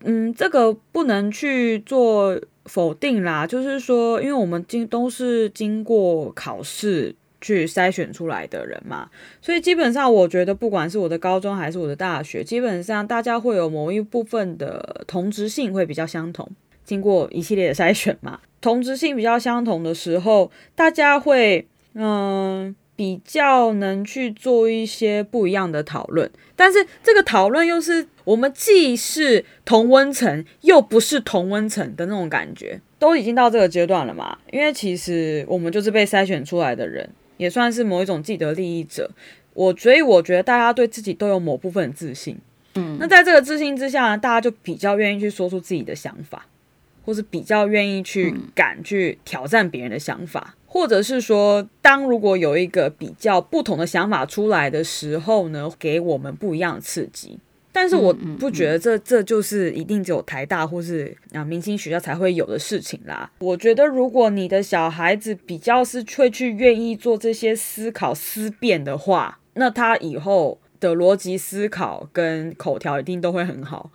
[0.03, 3.47] 嗯，这个不能去做否定啦。
[3.47, 9.09] 就是说，因为我们经都是经过考试去筛选出来的人嘛，
[9.41, 16.49] 所以基本上我觉得，不管是我的高中还是我的大学，基本上大家会有某一部分的同质性会比较相同。
[16.85, 21.67] 经过一系列的筛选嘛，同质性比较相同的时候，大家会。
[21.93, 34.37] 嗯，比较能去做一些不一样的讨论，但是这个讨论又是我们既是同温层，又不是同温层的那种感觉，都已经到这个阶段了嘛。
[34.51, 39.09] 因为其实我们就是被筛选出来的人，也算是某一种既得利益者。
[39.55, 42.37] 我所以我觉得大家对自己都有某部分的自信，
[42.75, 46.45] 嗯，那在这个自信之下呢，大家就比较愿意去说出自己的想法，
[47.03, 50.55] 或是比较愿意去敢去挑战别人的想法。
[50.73, 57.37] 或者是说，当如果有一个比较不同的想法出来的时候呢，给我们不一样的刺激。
[57.73, 63.29] 但是我不觉得这这就是一定只有台大或是啊明星学校才会有的事情啦。
[63.39, 70.60] 我觉得如果你的小孩子比较是会去愿意做这些思考思辨的话，那他以后。
[70.81, 73.89] 的逻辑思考跟口条一定都会很好，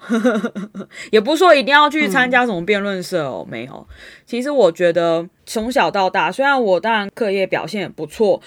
[1.12, 3.86] 也不是说一定要去参加什么辩论社哦，没有。
[4.24, 8.40] 其实我觉得从小到大，虽然我当然课业表现也不错，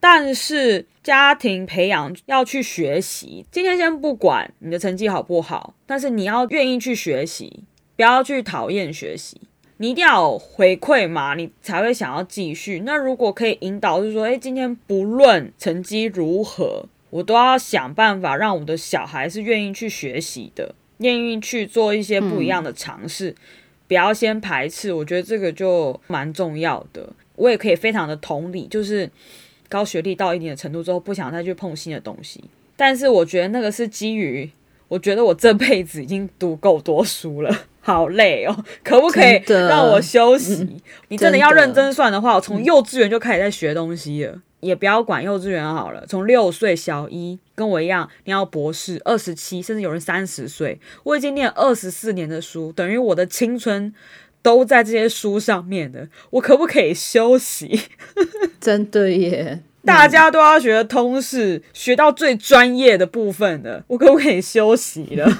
[0.00, 3.46] 但是家庭培养要去学习。
[3.52, 7.62] 今天先不管你的成绩好不好，但是你要愿意去学习，
[7.94, 9.40] 不要去讨厌学习。
[9.78, 12.80] 你一定要有回馈嘛，你才会想要继续。
[12.80, 16.86] 那如果可以引导，就是说，诶，今天不论成绩如何。
[17.16, 23.36] 我都要想办法让我的小孩是愿意去学习的，愿意去做一些不一样的尝试，嗯、
[23.88, 24.92] 不要先排斥。
[24.92, 27.08] 我觉得这个就蛮重要的。
[27.36, 29.08] 我也可以非常的同理，就是
[29.66, 32.44] 高学历到一定的程度之后，不想再去碰新的东西。
[32.76, 34.50] 但是我觉得那个是基于，
[34.88, 37.50] 我觉得我这辈子已经读够多书了。
[37.80, 40.56] 好累哦，可不可以让我休息？
[40.64, 46.04] 嗯、你真的要认真算的话，我从幼稚园就开始在学东西了，嗯、也不要管幼稚园好了。
[46.06, 53.94] 从六岁小一，跟我一样，你要博士，二十七，甚至有人三十岁，我已经念二十四年的书，等于我的青春
[54.42, 56.08] 都在这些书上面的。
[56.30, 57.80] 我可不可以休息？
[58.60, 65.30] 真的耶，大家都要学通识，学到最专业的部分的，我可不可以休息了？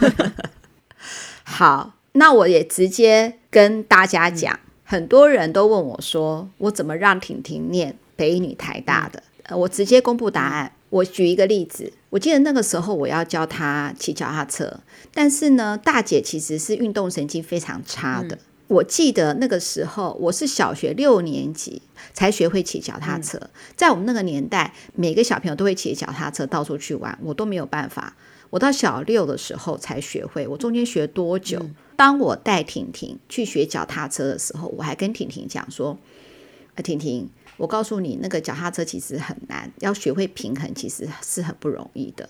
[1.45, 1.93] 好。
[2.19, 9.23] 那我也直接跟大家讲，嗯、很多人都问我说，我怎么让婷婷念北一女台大的？
[9.45, 10.73] 呃，我直接公布答案。
[10.89, 14.81] 我举一个例子，我记得那个时候我要教她骑脚踏车，
[15.13, 18.37] 但是呢，大姐其实是运动神经非常差的。
[18.37, 21.83] 嗯、我记得那个时候我是小学六年级
[22.15, 28.17] 才学会骑脚踏车，嗯、在我们那个年代，每个小朋友都会骑脚踏车到处去玩，我都没有办法。
[28.51, 31.59] 我到小六的时候才学会，我中间学多久？
[31.61, 35.99] 嗯当我带婷婷去学脚踏车的时候，我还跟婷婷讲说
[36.77, 42.29] ：“啊，婷婷，我告诉你，那个脚踏车其实很难，要学会平衡其实是很不容易的。”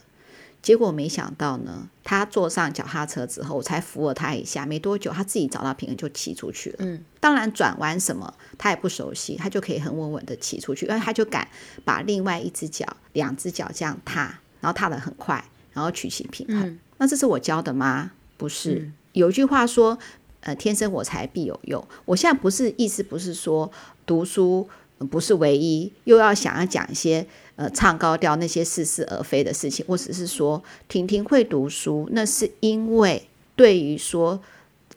[0.62, 6.76] 结果没想到呢，他坐上脚踏车之后，我才扶了他一下，没多久，他自己找到平衡就骑出去了。
[6.80, 11.46] 嗯，当然转弯什么他也不熟悉，他就可以很稳稳的骑出去，因为他就敢
[11.84, 16.66] 把另外一只脚、两只脚这样踏，然后踏得很快，然后取其平衡。
[16.66, 18.12] 嗯，那这是我教的吗？
[18.36, 18.74] 不是。
[18.74, 19.98] 嗯有句话说，
[20.40, 21.82] 呃，天生我材必有用。
[22.04, 23.72] 我现在不是意思，不是说
[24.04, 29.84] 读书不是唯一，又要想要讲一些呃唱高调那些似是而非的事情。
[29.88, 34.40] 我只是说，婷婷会读书，那是因为对于说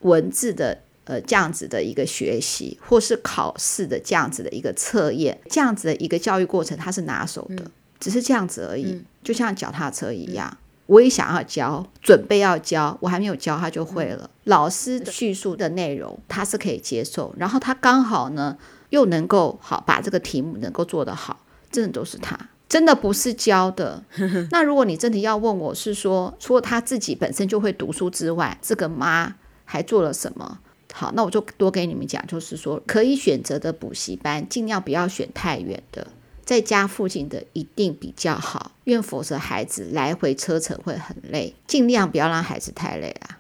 [0.02, 10.50] 文字的呃这样子的一个学习，或是考试的这样子的一个测验，这样子的一个教育过程，他是拿手的，嗯、只是这样子而已，嗯、就像脚踏车一样。
[10.52, 10.58] 嗯
[10.90, 14.28] 我也想要教，准备要教，我还没有教他就会了。
[14.46, 18.58] 老师叙述的内容他是可以接受，然后他刚好呢
[18.90, 24.04] 又能够好把这个题目能够做得好，真的都是他，真的不是教的。
[24.52, 30.60] 那如果你真的要问我是说，除了他自己本身就会读书之外，这个妈还做了什么？
[30.92, 36.08] 好，那我就多给你们讲，就是说可以选择的补习班，尽量不要选太远的。
[36.44, 43.38] 在家附近的一定比较好，因为否则孩子来回车程会很累，尽量不要让孩子太累啊。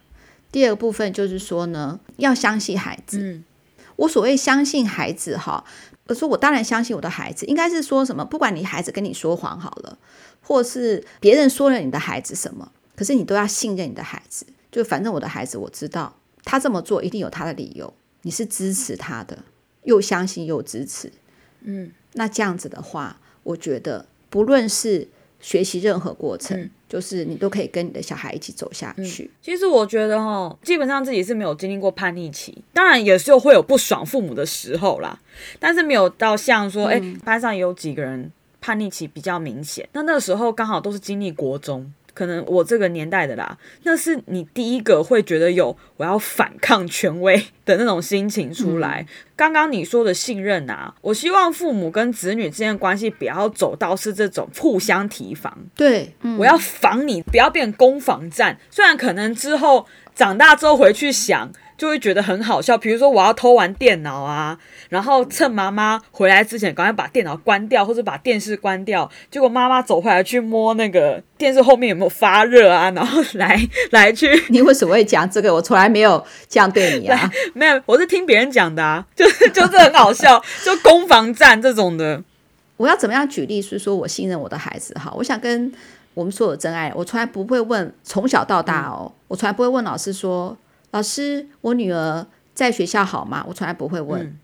[0.52, 3.42] 第二个部分就是说呢，要相信孩子。
[4.00, 5.64] 我所谓相信孩子哈，
[6.08, 8.24] 我说我当然相信我的孩子，应该是说什么？
[8.24, 9.98] 不管你孩子跟你说谎好了，
[10.42, 14.46] 或是别人说了你的孩子什么，可是你都要信任你的孩子。
[14.72, 19.40] 就反正我的孩子，我知道他这么做一定有他的理由，你是支持他的，
[19.84, 21.12] 又相信又支持。
[21.62, 21.92] 嗯。
[22.14, 29.23] 那这样子的话，我觉得不论是学习任何过程，嗯、就是你都可以跟你的小孩一起走下去。
[29.23, 35.19] 嗯、其实我觉得哈，基本上自己是没有经历过叛逆期，当然有时候会有不爽父母的时候啦，
[35.60, 41.91] 但是没有到像说，哎、嗯，班上有几个人叛逆期比较明显，那那个时候刚好都是经历国中。
[42.20, 49.06] 可能我这个年代的啦，那是你第一个会觉得有我要反抗权威的那种心情出来。
[49.08, 55.58] 嗯、刚刚你说的信任啊，我希望父母跟子女之间的关系不要走到是这种互相提防。
[55.74, 58.60] 对，嗯、我要防你，不要变攻防战。
[58.70, 61.50] 虽然可能之后长大之后回去想。
[61.80, 69.10] 就会觉得很好笑，比如说我要偷玩电脑啊，然后趁妈妈回来之前赶快把电脑关掉，或者把电视关掉。
[69.32, 73.58] 结果妈妈走回来去摸那个电视后面有没有发热啊， 然后来
[73.92, 74.30] 来去。
[74.50, 75.54] 你为什么会讲这个？
[75.54, 82.22] 我从来没有这样对你啊， 没有，我是听别人讲的啊，就是就是很好笑， 就攻防战这种的。
[82.76, 83.62] 我要怎么样举例？
[83.62, 85.72] 是说我信任我的孩子哈，我想跟
[86.13, 90.58] 我们所有真爱，我从来不会问从小到大哦，嗯、我从来不会问老师说。
[90.91, 93.45] 老师，我女儿在学校好吗？
[93.47, 94.39] 我从来不会问，嗯、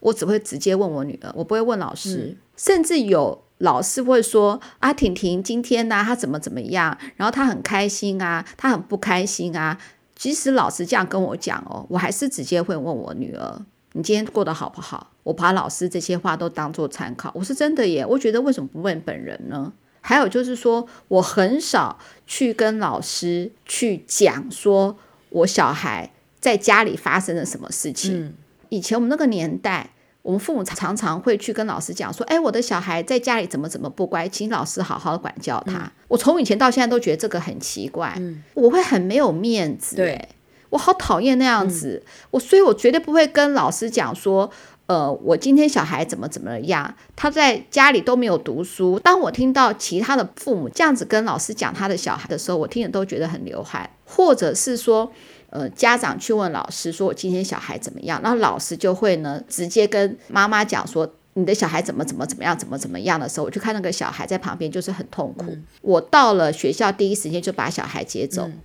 [0.00, 2.34] 我只会直接问我女儿，我不会问老师。
[2.34, 6.96] 嗯、甚至有老师会说：“啊，婷婷今天呢、啊，她怎么怎么样？
[7.16, 9.78] 然后她很开心啊，她很不开心啊。”
[10.14, 17.32] 即使老师这样跟我讲哦，我还是直接会问我女儿：“你今天过得好不好？”我把老师这些话都当做参考。
[17.34, 19.72] 我是真的耶，我觉得为什么不问本人呢？
[20.02, 24.98] 还有就是说，我很少去跟老师去讲说。
[25.30, 28.24] 我小孩在家里发生了什么事情？
[28.26, 28.34] 嗯、
[28.68, 29.90] 以前我们那个年代，
[30.22, 35.78] 我们父母常常会去跟老师讲说：“哎，我的小孩在家里怎么怎么不乖，请老师好好的管教他。
[35.78, 39.96] 嗯”我从以前到现在都觉得这个很奇怪，嗯、我会很没有面子。
[39.96, 40.28] 对，
[40.70, 42.02] 我好讨厌那样子。
[42.04, 44.50] 嗯、我所以，我绝对不会跟老师讲说
[44.86, 48.98] ：“呃，我今天小孩怎么怎么样，他在家里都没有读书。
[49.00, 53.90] 当我听到其他的父母这样子跟老师讲他的小孩的时候，我听着都觉得很流汗。
[54.04, 55.10] 或者是说，
[55.50, 58.20] 呃，家长去问老师说，我今天小孩怎么样？
[58.22, 65.46] 然后老师就会呢，直接跟妈妈讲说，你的小孩怎么怎么怎么样，怎么怎么样的时候，我就看那个小孩在旁边就是很痛苦。
[65.48, 68.44] 嗯、我到了学校第一时间就把小孩接走。
[68.46, 68.60] 嗯、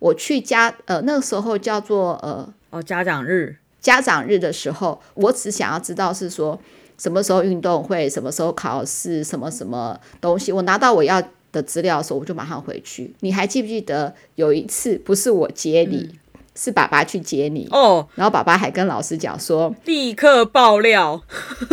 [0.00, 3.58] 我去家，呃，那个时候叫做呃，哦，家长日。
[3.80, 6.58] 家长日的时候，我只想要知道是说
[6.98, 10.52] 什么时候运动会，什么时候考试，什么什么东西。
[10.52, 13.14] 我拿到我要的资料的时候，我就马上回去。
[13.20, 16.18] 你还记不记得有一次不是我接你，嗯、
[16.54, 18.06] 是爸爸去接你哦？
[18.14, 21.22] 然后爸爸还跟老师讲说，立刻爆料。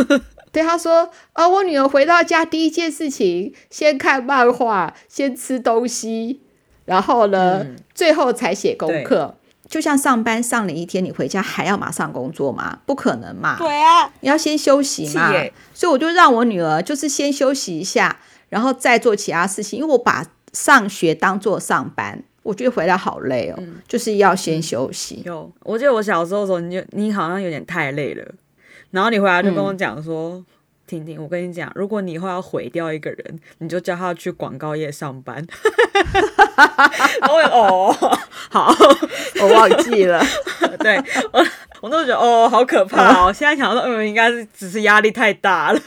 [0.52, 6.40] 对，他说啊、哦，我女儿回到家第一件事情，先看漫画，先吃东西，
[6.86, 9.37] 然后呢，嗯、最后才写功课。
[9.70, 12.80] 就像上班上了一天，你回家还要马上工作吗？
[12.86, 13.58] 不可能嘛！
[13.58, 15.32] 对啊，你要先休息嘛。
[15.74, 19.80] 所以我就让我女儿就是先休息一下，然后再做其他事情。
[19.80, 25.22] 因为我把上学当做上班，我觉得回来好累哦，嗯、就是要先休息。
[25.26, 28.26] 有，我记得我小时候的时候，你就你好像有点太累了，
[28.92, 30.32] 然后你回来就跟我讲说。
[30.36, 30.46] 嗯
[30.88, 35.46] 婷婷，我跟你讲，如果你以后要毁掉一个人，你就叫他去广告业上班。
[37.30, 37.96] 我哦，
[38.50, 38.74] 好，
[39.42, 40.22] 我忘记了。
[40.80, 40.98] 对
[41.32, 41.46] 我，
[41.82, 43.32] 我都觉得哦，好可怕哦。
[43.32, 45.80] 现在想说，嗯，应该是只是压力太大了。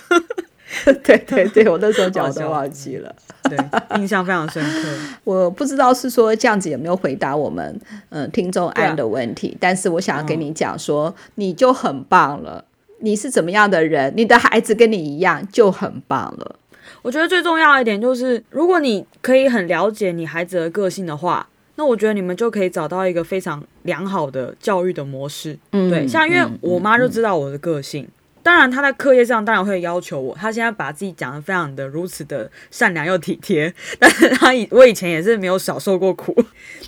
[0.85, 3.13] 对对对，我那时候讲我都忘记了。
[3.43, 3.59] 对，
[3.99, 4.89] 印象非常深刻。
[5.25, 7.65] 我不知道是说这样子有没有回答我们
[8.11, 12.65] 嗯、呃、听众安的问题，啊、但是我想要跟你讲说，哦、你就很棒了。
[13.01, 14.13] 你是怎么样的人？
[14.17, 16.57] 你的孩子跟你一样就很棒了。
[17.03, 25.59] 我觉得最重要一点就是，如果你可以很了解你孩子的个性的话，那我觉得你们就可以找到一个非常良好的教育的模式。
[25.73, 28.07] 嗯，对，像因为我妈就知道我的个性，
[28.43, 30.35] 当然她在课业上当然会要求我。
[30.35, 36.37] 她现在把自己讲的非常的如此的善良又体贴，但是她以我以前也是没有少受过苦，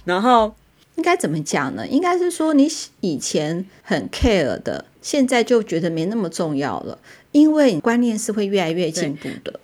[0.04, 0.54] 然后。
[0.96, 1.86] 应该怎么讲呢？
[1.88, 2.68] 应该是说你
[3.00, 6.98] 以前很 care 的，现在就觉得没那么重要了，
[7.32, 9.58] 因为观念是会越来越进步的。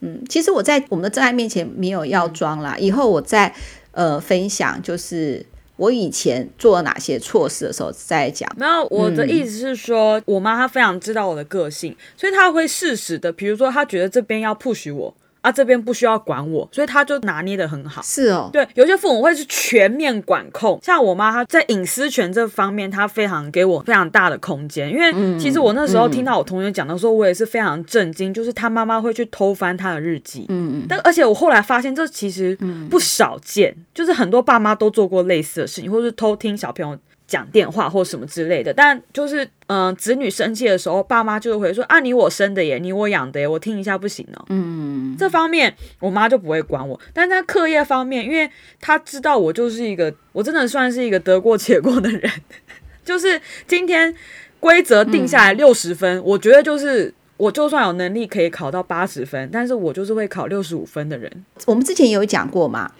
[0.00, 3.54] 对嗯，其实我在我们的真爱面前没有要装啦，以后我再
[3.92, 5.44] 呃分享，就是
[5.76, 8.48] 我以前做了哪些错事的时候再讲。
[8.56, 15.14] 没有，我的意思是说，嗯、我妈她非常知道我的个性，所以她会适时的，比如说她觉得这边要 push 我。
[15.42, 18.02] 他、啊、这边不需要管我，所以他就拿捏的很好。
[18.02, 24.90] 是哦，对，有些父母会是全面管控，像我妈，她在隐私权这方面，她非常给我非常大的空间。
[24.90, 30.44] 因为其实我那时候听到我同学讲的时候，我也是非常震惊，就是他妈妈会去偷翻他的日记。
[30.48, 30.86] 嗯嗯。
[30.88, 32.56] 但而且我后来发现，这其实
[32.90, 36.98] 不少见，就是很多爸妈都做过类似的事情，或是偷听小朋友
[37.28, 44.46] 讲电话或什么之类的，但就是嗯、呃，子女生气的时候，爸妈就会说啊，你我生的耶，你我养的耶，我听一下不行哦。
[44.48, 52.32] 嗯，这方面我妈就不会管我，但在课业方面，因为她知道我就是一个，我真的算是一个得过且过的人，
[53.04, 54.14] 就是今天
[54.58, 61.30] 规则定下来六十分，嗯、我觉得就是我就算有能力可以考到八十分，但是我就是会考六十五分的人。
[61.66, 62.90] 我们之前也有讲过嘛。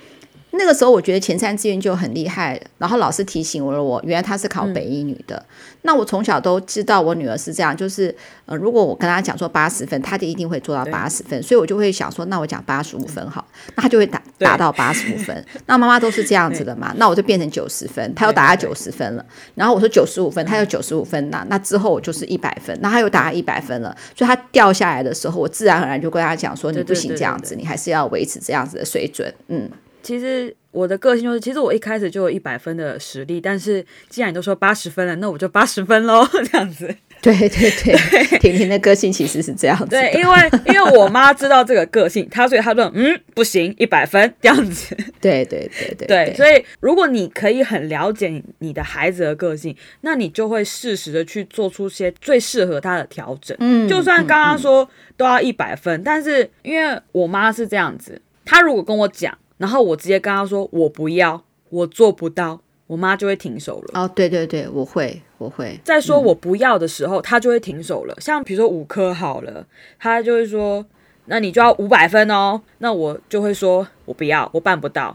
[0.50, 5.36] 那个时候我觉得前三志愿就很厉害，然后老师提醒了我，原来他是考北一女的。
[5.36, 5.46] 嗯、
[5.82, 8.14] 那我从小都知道我女儿是这样，就是
[8.46, 15.44] 呃，如果我跟她讲说八十分，她就一定会做到八十分，所以我就会想说，那我讲八十五分好，那她就会达达到八十五分。
[15.66, 19.24] 那妈妈都是这样子的嘛，那我就变成九十分，她又达到九十分了。
[19.54, 29.68] 然后我说九十五分，她又九十五分，那那之后我就是一百分，那她又达到一百分了，所以她掉下来的时候，我自然而然就跟她讲说，你不行这样子，你还是要维持这样子的水准，嗯。
[30.08, 36.96] 其实我的个性就是，其实我一开始就有一百分的实力，但是既然你都说八十分了，那我就八十分喽， 这样子。
[37.20, 39.84] 对对对，婷婷的个性其实是这样子。
[39.84, 44.96] 对，因为因为我妈知道这个个性，她所以她说嗯不行，一百分这样子。
[45.20, 53.54] 对对对对对，所以如果你可以很了解你的孩子的个性，那你就会适时的去做出些最适合他的调整。
[53.60, 59.36] 嗯，就算刚刚说都要一百分，嗯嗯、但是因为我妈是这样子，她如果跟我讲。
[59.58, 64.00] 然后我直接跟他说：“我不要，我做不到。”我妈就会停手了。
[64.00, 65.78] 哦，对对对，我会，我会。
[65.84, 68.16] 在说我不要的时候，他、嗯、就会停手了。
[68.18, 69.66] 像比如说五科好了，
[69.98, 70.86] 他就会说
[71.26, 75.14] ：“那你就要五百分哦。”那我就会说：“我不要，我办不到。”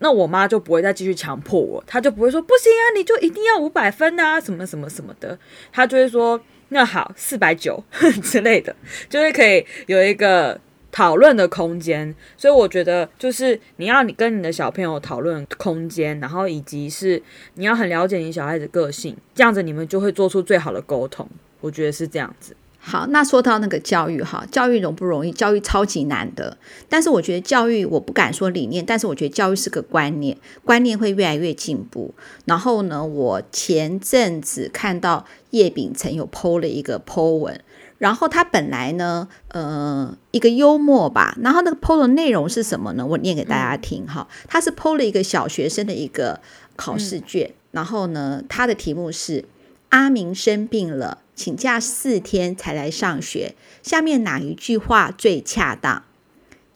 [0.00, 5.38] 那我妈就不会再继续强迫我，她就不会说：“不行啊，你就一定要五百分啊，什么什么什么的。”
[5.72, 6.38] 她就会说
[6.68, 7.82] ：“那好，四百九
[8.22, 8.76] 之类的，
[9.08, 10.60] 就会可以有一个。”
[10.94, 17.20] 讨论的空间，所以我觉得就是你要你跟你的小朋友讨论空间，然后以及是
[17.54, 21.28] 你要很了解你小孩子个性，这样子你们就会做出最好的沟通。
[21.60, 22.54] 我觉得是这样子。
[22.78, 25.32] 好，那说到那个教育哈，教育容不容易？
[25.32, 26.56] 教育超级难的。
[26.88, 32.14] 但是我觉得教育，我不敢说理念，但是我觉得教育是个观念，观念会越来越进步。
[32.44, 37.58] 然后呢，我前阵子看到叶秉成有 PO 了一个 PO 文，
[37.98, 43.06] 然后他本来呢，呃，一个幽默吧，然后那个 PO 的内容是什么呢？
[43.06, 46.40] 我念给大家听哈，他是 PO 了一个小学生的一个
[46.76, 49.44] 考试卷，嗯、然后呢，他的题目是
[49.90, 51.18] 阿明生病了。
[51.36, 56.04] 请假四天才来上学，下面哪一句话最恰当？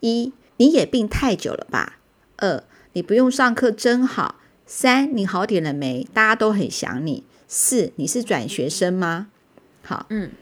[0.00, 1.98] 一，你也病太久了吧？
[2.38, 2.64] 二，
[2.94, 4.34] 你不用上课真好。
[4.66, 6.08] 三，你好点了没？
[6.12, 7.22] 大家都很想你。
[7.46, 9.28] 四，你是转学生吗？
[9.82, 10.32] 好，嗯。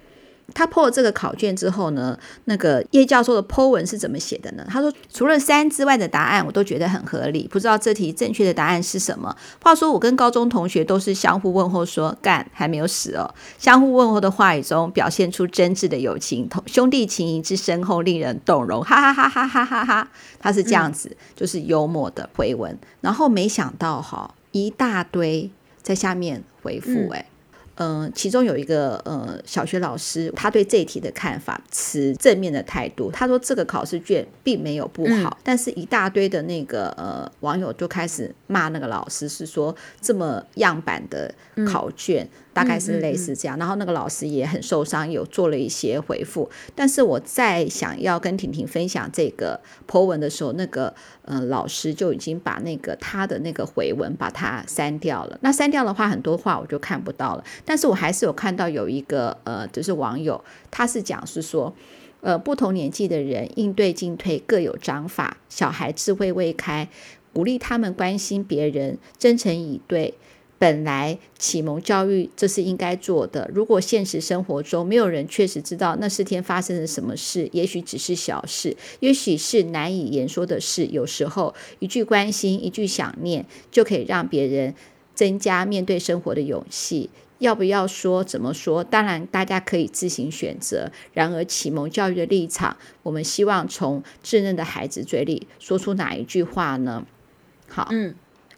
[0.54, 4.64] 他 po 了这个考卷之后呢，那个叶教授的 po 文是怎么写的呢？
[4.68, 9.36] 他说，除了三之外的答案我都觉得很合理，不知道这题正确的答案是什么。
[9.62, 20.08] 话说我跟高中同学都是相互问候说干还没有死哦，相互问候的话语中表现出真挚的友情，同兄弟情谊之深厚，令人动容，哈哈哈哈哈哈哈！
[20.38, 25.50] 他是这样子，嗯、就是幽默的回文，然后没想到哈一大堆
[25.82, 27.18] 在下面回复哎。
[27.18, 27.35] 嗯嗯、
[27.76, 33.10] 呃，其中有一个呃小学老师，他对这一题的看法持正面的态度。
[33.10, 41.32] 他说这个考试卷并没有不好，嗯、但是一大堆的那个呃网友就开始骂那个老师，是说这么样板的
[41.66, 42.24] 考卷。
[42.24, 46.48] 嗯大概是类似这样，然后那个老师也很受伤，有做了一些回复。
[46.74, 50.94] 但是我在想要跟婷婷分享这个 po 文的时候，那个
[51.26, 55.38] 呃老师就已经把那个他的那个回文把它删掉了。
[55.42, 57.44] 那删掉的话，很多话我就看不到了。
[57.66, 61.74] 但是我还是有看到有一个呃，就是网友，他是讲是说，
[62.22, 66.88] 呃，不同年纪的人应对进退各有章法，小孩智慧未开，
[67.34, 70.14] 鼓励他们关心别人，真诚以对。
[70.58, 73.50] 本来启蒙教育这是应该做的。
[73.54, 80.86] 如果现实生活中没有人确实知道那四天发生了什么事，也许只是小事，也许是难以言说的事。
[80.86, 84.74] 有时候一句关心，一句想念，就可以让别人
[85.14, 87.10] 增加面对生活的勇气。
[87.38, 88.24] 要不要说？
[88.24, 88.82] 怎么说？
[88.82, 90.90] 当然，大家可以自行选择。
[91.12, 97.04] 然而，启蒙教育的立场，我们希望从稚嫩的孩子嘴里说出哪一句话呢？
[97.68, 98.14] 好，嗯。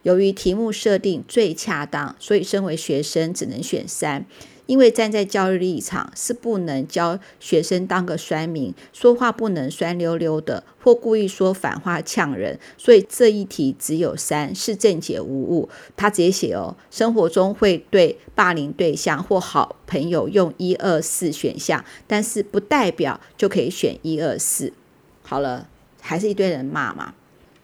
[0.09, 4.25] 由于题目设定最恰当，所以身为学生只能选三。
[4.65, 12.59] 因为站在教育立场，是不能教学生当个酸民，说话不能酸溜溜的，或故意说反话呛人。
[12.79, 15.69] 所以这一题只有三，是正解无误。
[15.95, 24.73] 他直接写哦，生活中会对霸凌对象或好朋友用一二四选项，但是不代表就可以选一二四。
[25.23, 25.69] 好了，
[26.01, 27.13] 还是一堆人骂嘛，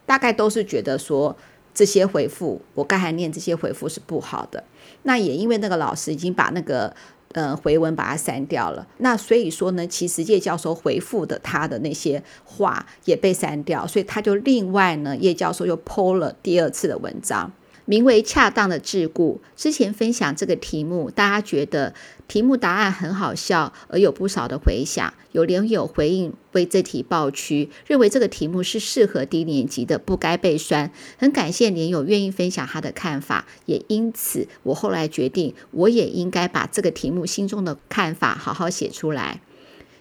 [0.05, 1.35] 大概都是觉得说。
[1.75, 4.63] 这些回复，我刚才念这些回复是不好的。
[5.03, 6.95] 那也因为那个老师已经把那个
[7.33, 17.51] 呃回文把它删掉了，那所以说呢，其实叶教授回复的他的那些话也被删掉，所以他就另外呢，叶教授又 po 了第二次的文章。
[17.85, 19.37] 名为恰当的桎梏。
[19.55, 21.93] 之前分享这个题目，大家觉得
[22.27, 25.13] 题目答案很好笑，而有不少的回响。
[25.31, 30.91] 有连友回应为这题抱屈，认为这个题目是适合低年级的，不该被酸。
[31.17, 39.41] 很感谢连友愿意分享他的看法，也因此我后来决定，我也应该把这个题目心中的看法好好写出来。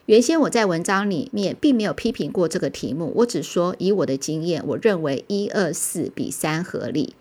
[0.06, 7.14] 原先我在文章里面并没有批评过这个题目，我只说以我的经验，我认为一二四比三合理。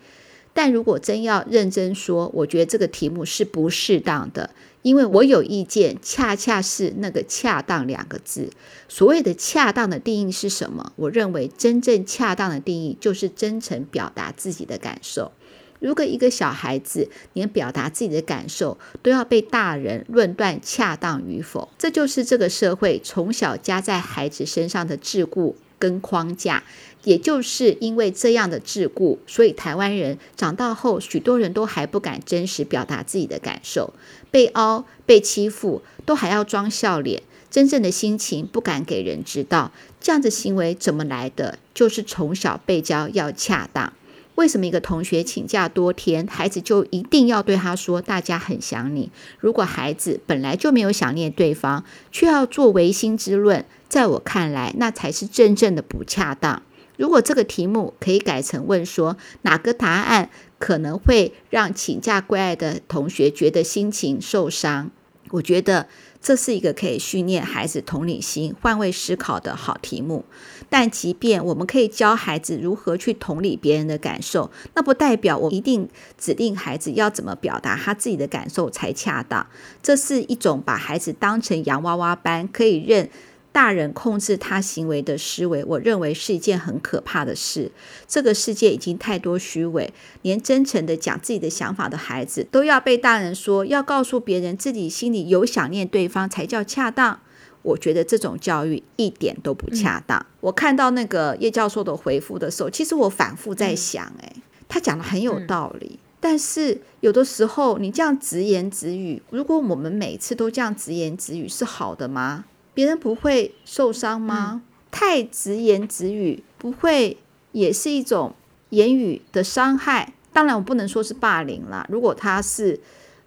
[0.54, 4.52] 但如果真要认真说，我觉得这个题目是不适当的，
[4.84, 8.50] 因为我有意见，恰恰是那个“恰当”两个字。
[8.88, 10.94] 所谓的“恰当”的定义是什么？
[10.96, 15.32] 我认为真正恰当的定义就是真诚表达自己的感受。
[15.80, 26.64] 如果一个小孩子连表达自己的感受都要被大人论断恰当与否，这就是这个社会从小加在孩子身上的桎梏跟框架。
[27.04, 33.94] 也就是因为这样的桎梏，所以台湾人长大后，许多人都还不敢真实表达自己的感受，
[34.32, 39.72] 被凹、被欺负，都还要装笑脸，真正的心情不敢给人知道。
[40.00, 41.60] 这样的行为怎么来的？
[41.74, 43.94] 就是从小被教要恰当。
[44.36, 49.12] 为什么一个同学请假多天，孩子就一定要对他说“大家很想你”？
[49.40, 56.64] 如果孩子本来就没有想念对方，却要做违心之论，在我看来，那才是真正的不恰当。
[56.98, 60.30] 如果这个题目可以改成问说哪个答案
[60.60, 64.92] 可能会让请假归来的同学觉得心情受伤，
[65.32, 65.88] 我觉得
[66.22, 70.24] 这是一个可以训练孩子同理心、换位思考的好题目。
[70.70, 79.46] 但即便我们可以教孩子如何去同理别人的感受，那不代表我一定指定孩子要怎么表达他自己的感受才恰当。
[79.82, 83.10] 这是一种把孩子当成洋娃娃般可以认
[83.54, 87.72] 大人控制他行为的思维，我认为是一件很可怕的事。
[88.08, 89.94] 这个世界已经太多虚伪，
[90.24, 97.20] 连真诚的讲自己的想法的孩子，都要被大人说要告诉别人自己心里有想念对方才叫恰当。
[97.62, 100.20] 我觉得这种教育一点都不恰当。
[100.20, 104.34] 嗯、我看到那个叶教授的回复的时候，其实我反复在想，哎，
[104.68, 112.46] 他讲的很有道理，嗯、但是有的时候你这样直言直语，如果我们每次都这样直言直语，是好的吗？
[112.74, 114.52] 别人不会受伤吗？
[114.54, 114.62] 嗯、
[114.92, 117.18] 太直言直语不会
[117.52, 118.34] 也是一种
[118.70, 120.14] 言语的伤害？
[120.32, 121.86] 当然，我不能说是霸凌啦。
[121.90, 122.80] 如果他是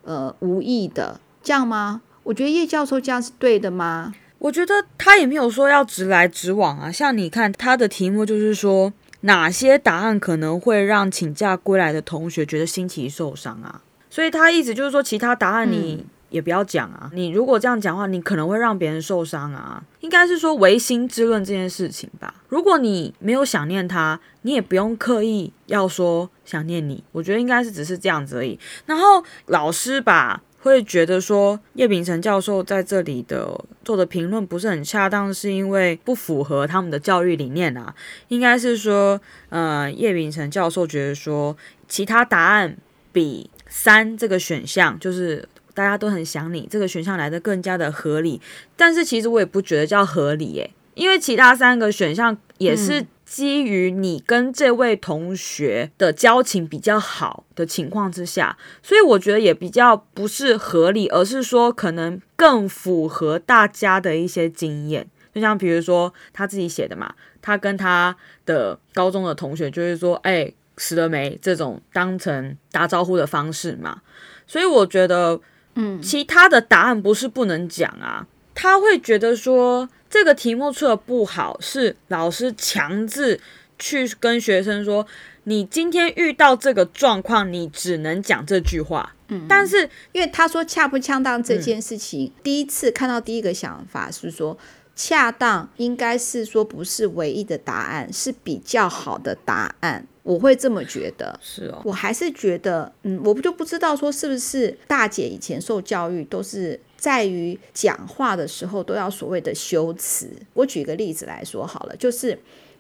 [0.03, 2.03] 呃无意的，这样吗？
[2.24, 4.12] 我觉得叶教授这样是对的吗？
[4.38, 6.90] 我觉得他也没有说要直来直往啊。
[6.90, 13.82] 像你看他的题目就是说哪些答案可能会让请假归来的同学觉得心情受伤啊？
[14.11, 16.11] 所以他意思就是说其他答案你、嗯。
[16.37, 17.11] 也不要讲啊！
[17.14, 19.82] 你如果这样讲话，你可能会让别人受伤啊。
[20.01, 22.34] 应该是说唯心之论这件事情吧。
[22.49, 27.03] 如果你没有想念他，你也不用刻意要说想念你。
[27.12, 28.59] 我觉得应该是只是这样子而已。
[28.84, 37.95] 然后老师吧会觉得说叶秉成教授在这里的做的评论不是很恰当，是因为不符合他们的教育理念啊。
[38.28, 39.18] 应该是说，
[39.49, 41.57] 呃，叶秉成教授觉得说
[41.89, 42.76] 其他答案
[43.11, 45.49] 比三这个选项就是。
[45.76, 48.40] 大家都很想你，这个选项来的更加的合理，
[48.78, 68.16] 但是其实我也不觉得叫合理耶，因为其他三个选项也是基于你跟这位同学的交情比较好的情况之下，所以我觉得也比较不是合理，而是说可能更符合大家的一些经验，就像比如说他自己写的嘛，他跟他
[68.46, 71.38] 的高中的同学就是说，哎，死了没？
[71.42, 74.00] 这种当成打招呼的方式嘛，
[74.46, 75.38] 所以我觉得。
[75.76, 83.40] 嗯，其他的答案不是不能讲啊，他会觉得说这个题目出的不好，是老师强制
[83.78, 85.06] 去跟学生说，
[85.44, 89.14] 你今天遇到这个状况，你只能讲这句话。
[89.28, 94.56] 嗯，但是因为他说恰不恰当这件事情，嗯，第一次看到第一个想法是说，
[94.94, 100.06] 恰当应该是说不是唯一的答案，是比较好的答案。
[100.26, 110.28] 我会这么觉得，是哦，我还是觉得，嗯，我不就不知道说是不是大姐以前受教育都是在于讲话的时候都要所谓的修辞。
[110.54, 112.36] 我举个例子来说好了，就是，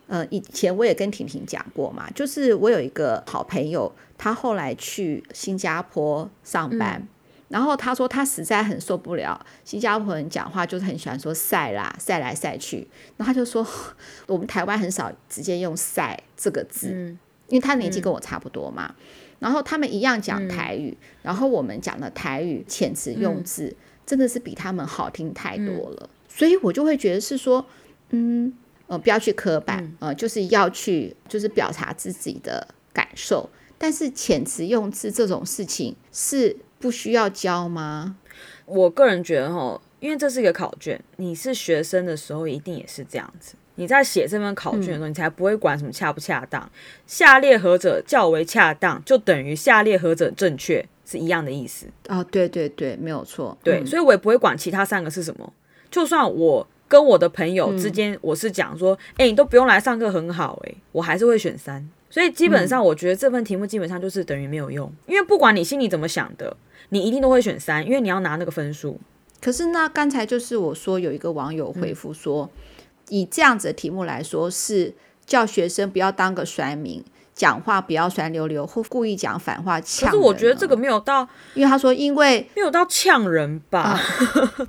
[0.08, 7.08] 呃，以前我也跟婷婷讲过嘛，就是我有一个好朋友，他后来去新加坡上班，嗯、
[7.50, 13.64] 然后他说他实在很受不了新加坡人讲话，就是很喜欢说晒啦，晒来晒去，然后他就说
[14.26, 16.90] 我们台湾很少直接用晒这个字。
[16.92, 17.18] 嗯
[17.48, 19.04] 因为他年纪跟我差不多嘛，嗯、
[19.38, 27.64] 然后他们一样讲台语，嗯、然后我们讲的台语遣词用字、嗯、真的是比他们好听太多了，嗯、所以我就会觉得是说，
[28.10, 28.52] 嗯
[28.88, 38.16] 呃，不要去刻板，嗯、呃，就是要去就是表达自己的感受，但是遣词用字这种事情是不需要教吗？
[38.64, 43.54] 我个人觉得哈，因为这是一个考卷，你是学生的时候一定也是这样子。
[43.76, 46.60] 你在写这份考卷的时候，你才不会管什么恰不恰当。
[46.62, 46.70] 嗯、
[47.06, 51.86] 下列何者较为恰当，就等于下列何者正确，是一样的意思。
[52.08, 53.56] 啊，对对对，没有错。
[53.62, 55.52] 对，嗯、所以我也不会管其他三个是什么。
[55.90, 61.86] 就算我跟我的朋友之间，我是讲说，哎、嗯，你都不用来上课，很好，哎，我还是会选三。
[62.08, 66.56] 所以基本上，我觉得这份题目基本上就是等于没有用，因为不管你心里怎么想的，
[66.88, 68.98] 你一定都会选三，因为你要拿那个分数。
[69.40, 72.50] 可是那刚才就是我说有一个网友回复说。
[72.54, 72.62] 嗯
[73.08, 74.94] 以这样子的题目来说，是
[75.24, 77.04] 叫学生不要当个酸民，
[77.34, 80.10] 讲话不要酸溜溜或故意讲反话呛。
[80.10, 84.00] 可是我觉得这个没有到，因为他说因为没有到呛人吧，
[84.34, 84.68] 嗯、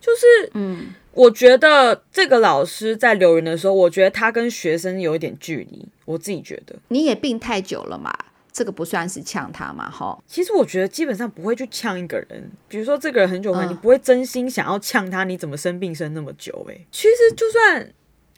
[0.00, 6.76] 就是嗯，我觉得这个老师在留言的时候，我觉得他跟学生有一点距离，我自己觉得。
[6.88, 8.12] 你也病太久了嘛。
[8.56, 9.90] 这个不算是呛他嘛？
[9.90, 12.50] 哈，其实我觉得基本上不会去呛一个人。
[12.70, 15.24] 比如说这个人很久没，嗯、你不会真心想要呛他。
[15.24, 16.66] 你怎么生病生那么久？
[16.70, 17.92] 哎，其实就算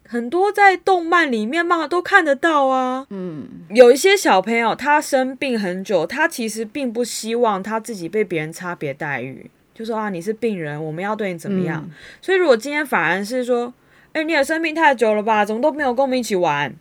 [0.09, 3.07] 很多在动漫里面嘛都看得到啊。
[3.11, 11.81] 嗯，有一些小朋友他生病很久，他其实并不希望他自己被别人差别待遇，就说啊，你是病人，我们要对你怎么样？
[11.87, 13.73] 嗯、所以如果今天反而是说，
[14.15, 15.45] 哎，你也生病太久了吧？
[15.45, 16.75] 怎么都没有跟我们一起玩？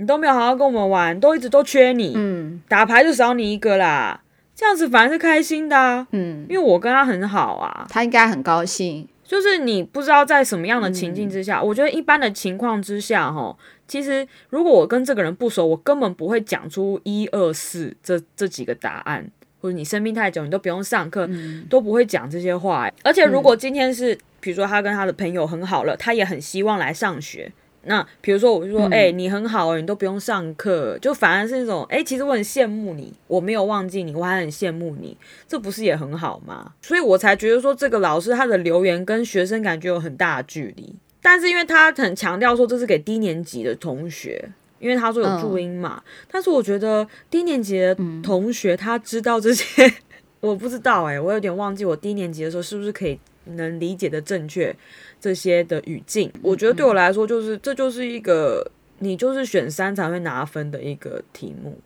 [0.00, 2.14] 你都没有好好跟我们玩，都一直都缺你。
[2.16, 4.18] 嗯，打牌就少你一个啦，
[4.56, 6.06] 这样子反而是开心的啊。
[6.12, 9.06] 嗯，因为我跟他很好啊，他应该很高兴。
[9.22, 13.54] 就是你不知道在什么样的情境之下，嗯、我觉得一般的情况之下，哈，
[13.86, 19.30] 其实如果我跟这个人不熟，我根本不会讲出一二四这这几个答案，
[19.60, 22.90] 或者你生病太久，你都不用上课，嗯、都不会讲这些话。
[23.04, 27.52] 而且如果今天是，嗯、比如说他跟他的朋友很好了，他也很希望来上学。
[27.84, 35.16] 那比如说，我就说，哎、嗯欸，你很好，你都不用上课，就反而是那种，哎、欸，其实我很羡慕你，我没有忘记你，我还很羡慕你，
[35.48, 36.74] 这不是也很好吗？
[36.82, 40.94] 所以我才觉得说，这个老师他的留言跟学生感觉有很大的距离。
[41.22, 44.42] 但是因为他很强调说这是给低年级的同学，
[44.78, 46.02] 因为他说有注音嘛。
[46.04, 49.92] 嗯、但是我觉得低年级的同学他知道这些，嗯、
[50.40, 54.74] 我不知道哎、欸，我有点忘记我低年级的时候是不是可以能理解的正确。
[55.20, 58.66] 这些的语境，我觉得对我来说就是，这就是一个
[59.00, 61.78] 你就是选三才会拿分的一个题目，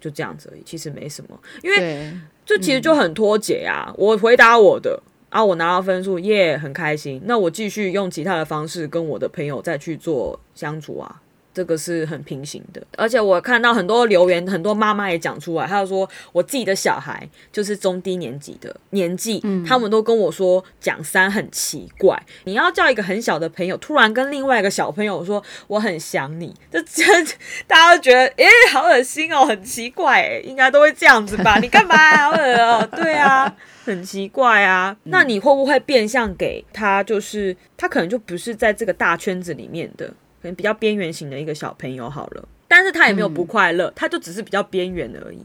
[0.00, 2.12] 就这样子而已，其实没什么，因为
[2.46, 3.92] 这其实就很脱节啊。
[3.96, 7.20] 我回答我的啊，我拿到分数，耶，很开心。
[7.26, 11.20] 那我继续用其他的方式跟我的朋友再去做相处啊。
[11.58, 22.16] 这个是很平行的，而且我看到很多留言，很多妈妈也讲出来，她就说我自己的小孩就是中低年级的年纪，嗯、他们都跟我说讲三很奇怪。
[22.44, 27.26] 你要叫一个很小的朋友突然跟另外一个小朋友说我很想你，这真
[27.66, 31.58] 大家都觉得 诶、欸，好恶心哦，很奇怪诶，应该都会这样子吧？
[31.60, 31.96] 你干嘛？
[32.16, 33.52] 好恶哦，对啊，
[33.84, 34.96] 很奇怪啊。
[35.02, 37.02] 那你会不会变相给他？
[37.02, 40.14] 就是他可能就不是在这个大圈子里面的。
[40.40, 45.40] 可能比较边缘型的一个小朋友好了，但是他也没有不快乐，嗯、他就只是比较边缘而已。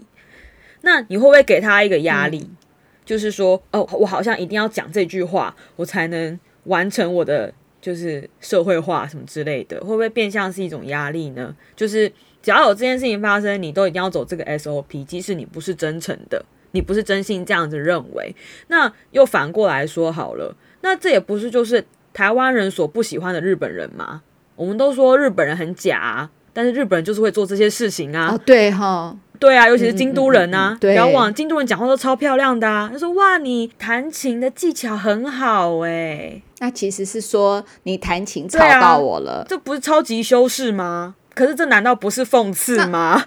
[0.81, 2.39] 那你会不会给他一个压力？
[2.39, 2.57] 嗯、
[3.05, 11.55] 就是说，哦，我好像一定要讲这句话，我才能完成我的就是社会化什么之类的，会不会变相是一种压力呢？
[11.75, 18.35] 就是只要有这件事情发生，你都一定要走这个 SOP，即使你不是真诚的，你不是真心这样子认为。
[18.67, 24.21] 那又反过来说好了，那这也不是就是台湾人所不喜欢的日本人吗？
[24.55, 28.31] 我们都说日本人很假，但是日本人就是会做这些事情啊。
[28.33, 30.77] 哦、对哈，对啊，尤其是京都人啊。
[30.79, 32.89] 不要忘，京都人讲话都超漂亮的啊。
[32.91, 41.15] 他说：“哇，你弹琴的技巧很好哎。”那其实是说你弹琴吵到我了，啊，这不是超级修饰吗？
[41.33, 43.21] 可是这难道不是讽刺吗？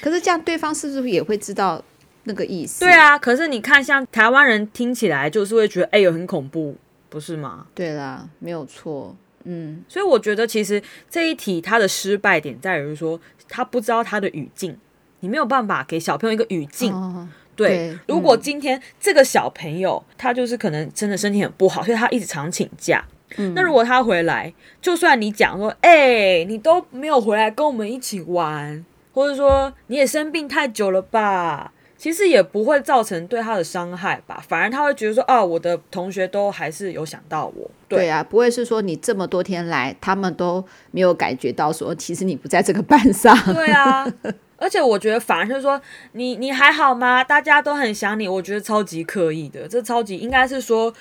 [0.00, 1.84] 可是这样对方是不是也会知道
[2.24, 2.80] 那个意思？
[2.80, 6.74] 对啊，可是你看，像台湾人听起来就是会觉得哎呦很恐怖，
[7.10, 7.66] 不是吗？
[7.74, 9.14] 对啦，没有错。
[9.44, 13.18] 嗯，所以我觉得其实这一题它的失败点在于说，
[13.48, 14.76] 他不知道他的语境，
[15.20, 16.92] 你没有办法给小朋友一个语境。
[16.92, 23.04] 哦、对，如果今天这个小朋友他就是可能真的身体很不好，所以他一直常请假。
[23.36, 31.72] 嗯、那如果他回来，就算你讲说，哎、欸，你都没有回来跟我们一起玩，或者说你也生病太久了吧？
[32.00, 37.70] 其实也不会造成对他的伤害吧，反而他会觉得说，哦，我的同学都还是有想到我。
[37.86, 43.36] 对，对啊，不会是说你这么多天来，他们都没有感觉到说，其实你不在这个班上。
[43.52, 44.10] 对啊，
[44.56, 45.78] 而且我觉得反而是说，
[46.12, 47.22] 你你还好吗？
[47.22, 50.94] 大家都很想你，我觉得超级刻意的，这超级应该是说，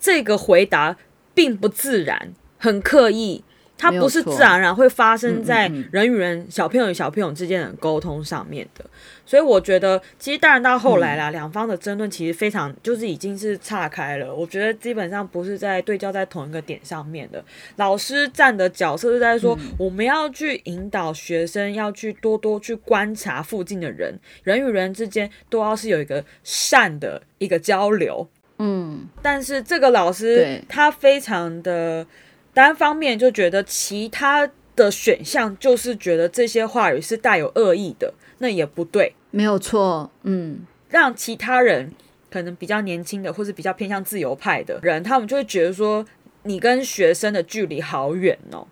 [0.00, 0.96] 这个回答
[1.32, 3.44] 并不自然，很刻意。
[3.80, 8.84] 它不是自然而然会发生在人与人、小朋友与小朋友之间的沟通上面的，
[9.24, 14.34] 所以我觉得，其实当然到后来啦，两方的争论其实非常就是已经是岔开了。
[14.34, 17.42] 我觉得基本上不是在对焦在同一个点上面的。
[17.76, 28.28] 老师站的角色是在说，我们要去引导学生，要去多多去观察附近的人，人与人之间都要是有一个善的一个交流。
[28.58, 32.06] 嗯，但是这个老师他非常的。
[32.52, 40.10] 单方面就觉得其他的选项就是觉得这些话语是带有恶意的，那也不对，没有错。
[40.22, 41.92] 嗯，让其他人
[42.30, 46.04] 可能比较年轻的，或是比较偏向自由派的人，他们就会觉得说，
[46.42, 48.66] 你跟学生的距离好远哦，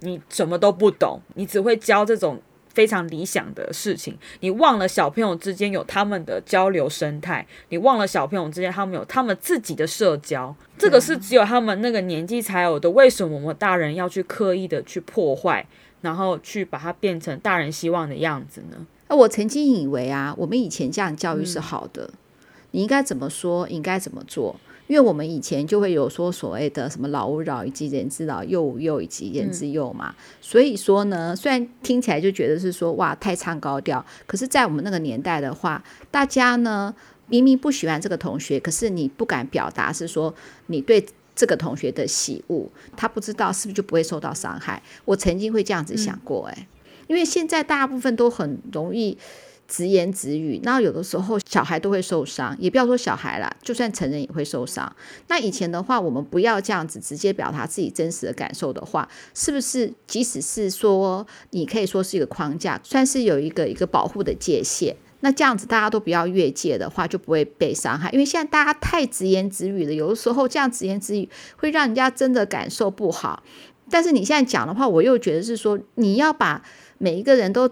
[0.00, 2.40] 你什么都不懂，你只会教这种。
[2.72, 12.90] 非常理想的事情，你忘了小朋友之间有他们的交流生态，你忘了小朋友之间他们有他们自己的社交，这个是只有他们那个年纪才有的。
[12.90, 15.66] 为什么我们大人要去刻意的去破坏，
[16.00, 18.86] 然后去把它变成大人希望的样子呢？
[19.08, 22.18] 那我曾经以为啊，我们以前这样教育是好的，嗯、
[22.72, 24.56] 你应该怎么说，应该怎么做。
[24.92, 36.94] 因为我们以前就会有说所谓的什么老吾老以及人之老，幼吾幼以及人之幼嘛，嗯、所以说呢，虽然听起来就觉得是说哇太唱高调，可是，在我们那个年代的话，大家呢
[37.28, 40.34] 明明不喜欢这个同学，可是你不敢表达是说
[40.66, 41.02] 你对
[41.34, 44.82] 这个同学的喜恶，他不知道是不是就不会受到伤害？
[45.06, 46.66] 我曾经会这样子想过、欸，诶、嗯，
[47.06, 49.16] 因为现在大部分都很容易。
[49.72, 54.94] 直言直语，那有的时候小孩都会受伤，也不要说小孩啦，就算成人也会受伤。
[55.28, 59.90] 那以前的话，我们不要这样子直接表达自己真实的感受的话，是不是？
[60.06, 64.94] 即使是说你可以说是一个框架，算是有一个一个保护的界限。
[65.20, 68.10] 那这样子大家都不要越界的话，就不会被伤害。
[68.10, 73.42] 因为现在大家太直言直语了，有的时候这样直言直语会让人家真的感受不好。
[73.90, 76.62] 但是你现在讲的话，我又觉得是说你要把
[76.98, 77.68] 每一个人都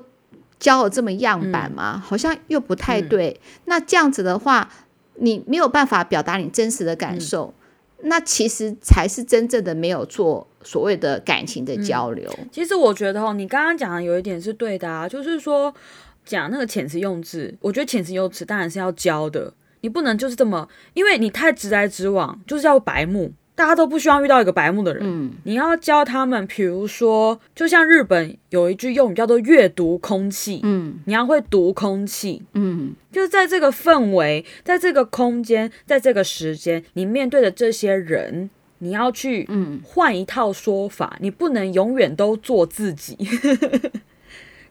[0.61, 1.95] 教了这么样板吗？
[1.97, 3.41] 嗯、好像又不太对。
[3.43, 4.71] 嗯、那这样子的话，
[5.15, 7.53] 你没有办法表达你真实的感受，
[7.99, 12.33] 嗯、那其实才是真正的没有做所谓的感情的交流。
[12.39, 15.75] 嗯、其实我觉得哦，你刚刚讲的有一点是对的啊，就是说。
[16.23, 25.03] 讲那个遣词用字，我觉得遣词用词当然是要教的，你不能就是这么，因为你太直来直往，就是要白目，大家都不希望遇到一个白目的人。
[25.05, 38.49] 嗯，你要教他们，比如说，就像日本有一句用语叫做“阅读空气”，嗯，你要会读空气，嗯，就是在这个氛围，在这个空间，在这个时间，你面对的这些人，
[38.79, 43.19] 你要去，嗯，换一套说法，你不能永远都做自己。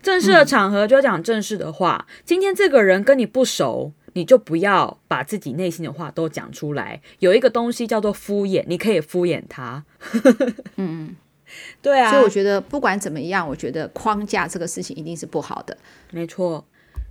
[0.01, 2.05] 正式的场合就讲正式的话。
[2.07, 7.01] 嗯、今天这个人跟你不熟，你就不要把自己内心的话都讲出来。
[7.19, 9.83] 有一个东西叫做敷衍，你可以敷衍他。
[10.75, 11.15] 嗯，
[11.81, 12.11] 对啊。
[12.11, 15.77] 所以我觉得不管怎么样，我觉得框架这个事情一定是不好的。
[16.11, 16.65] 没错。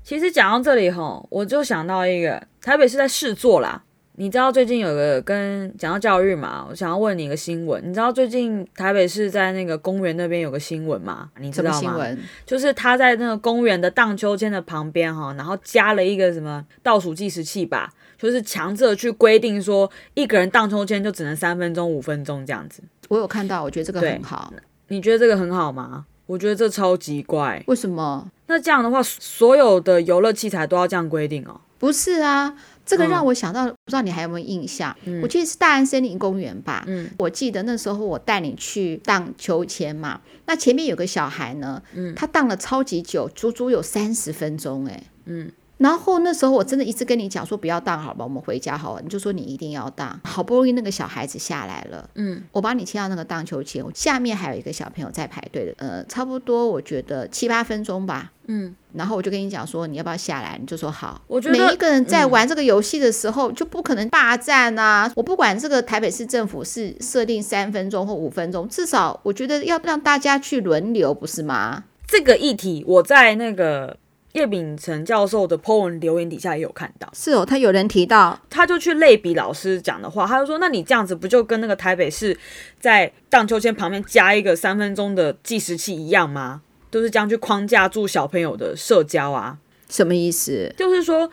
[0.04, 3.84] 其实讲到这里吼，我就想到一个，台北是在试做啦。
[4.20, 6.66] 你知道最近有个跟讲到教育嘛？
[6.68, 7.80] 我想要问你一个新闻。
[7.88, 11.30] 你知道最近台北市在那个公园那边有个新闻吗？
[11.38, 11.78] 你知道吗？
[11.78, 12.18] 新闻？
[12.44, 22.82] 就是他在那个公园的荡秋千的旁边哈，然后加了一个什么倒数计时器吧，就是强制去规定说一个人荡秋千就只能三分钟、五分钟这样子。
[23.06, 24.52] 我有看到，我觉得这个很好。
[24.88, 26.06] 你觉得这个很好吗？
[26.26, 27.62] 我觉得这超级怪。
[27.68, 28.28] 为什么？
[28.48, 31.60] 那这样的话，所有的游乐器材都要这样规定哦？
[31.78, 32.56] 不是啊。
[32.88, 34.96] 这个让我想到，嗯、不知道你还有没有印象？
[35.04, 36.82] 嗯、我记得是大安森林公园吧。
[36.86, 45.52] 嗯，我记得那时候我带你去荡秋千嘛，那前面有个小孩呢，嗯，他荡了超级久，足足有三十分钟，哎，嗯。
[45.78, 49.02] 然后那时候我真的一直跟你讲说不要荡好吧，我们回家好了。
[49.02, 61.22] 你就说你一定要荡，好不容易那个小孩子下来了，嗯，我帮你牵到那个荡秋千，下面还有一个小朋友在排队的，呃，差不多我觉得七八分钟吧，嗯，然后我就跟你讲说你要不要下来，你就说好。
[61.28, 71.84] 我觉得每一个人在玩这个游戏的时候就不可能霸占啊，我不管这个台北市政府是设定三分钟或五分钟，至少我觉得要让大家去轮流，不是吗？
[72.08, 73.96] 这个议题我在那个。
[74.38, 82.38] 叶秉成教授的 po 文留言底下也有看到，是哦，他有人提到，他就去类比老师讲的话，他就说，那你这样子不就跟那个台北市
[82.80, 86.62] 在荡秋千旁边加一个三分钟的计时器一样吗？
[86.90, 89.58] 都是这样去框架住小朋友的社交啊？
[89.90, 90.72] 什么意思？
[90.76, 91.30] 就是说。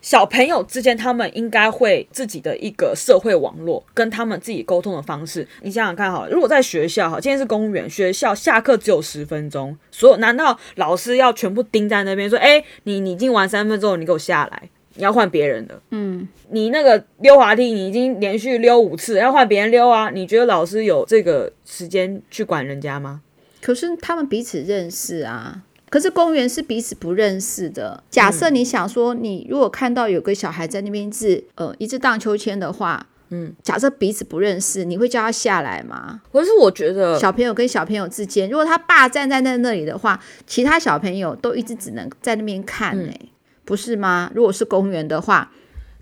[0.00, 5.46] 小朋友之间，他们应该会自己的一个社会网络，跟他们自己沟通的方式。
[5.62, 15.80] 你想想看，哈，如果在学校，哈，今天是公务员，学校下课只有十分钟，所有难道老师要全部盯在那边说，哎，你你已经玩三分钟，你给我下来，你要换别人的。
[15.90, 20.10] 嗯，你那个溜滑梯，你已经连续溜五次，要换别人溜啊？
[20.10, 23.20] 你觉得老师有这个时间去管人家吗？
[23.60, 25.62] 可是他们彼此认识啊。
[25.90, 28.02] 可是公园是彼此不认识的。
[28.08, 36.22] 假设你想说，你如果看到有个小孩在那边是呃一直荡秋千的话，嗯，假设彼此不认识，你会叫他下来吗？
[36.32, 43.28] 可是我觉得小朋友跟小朋友之间，如果他霸站在那那里的话，其他小朋友都一直只能在那边看，欸，哎，嗯，
[43.64, 44.30] 不是吗？
[44.34, 45.50] 如果是公园的话，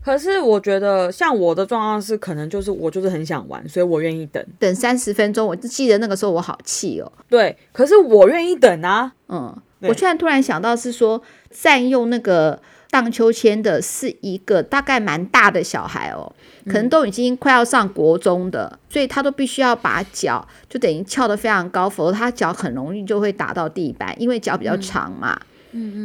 [0.04, 5.46] 可是我觉得像我的状况是，可能就是我就是很想玩，所以我愿意等等三十分钟。
[5.46, 7.10] 我就记得那个时候我好气哦。
[7.28, 9.54] 对，可是我愿意等啊，嗯。
[9.80, 12.60] 我突然突然想到是说，占用那个
[12.90, 16.32] 荡秋千的是一个大概蛮大的小孩哦，
[16.66, 25.38] 可能都已经快要上国中的，所以他都必须要把脚就等于翘得非常高，否则他脚很容易就会打到地板，因为脚比较长嘛。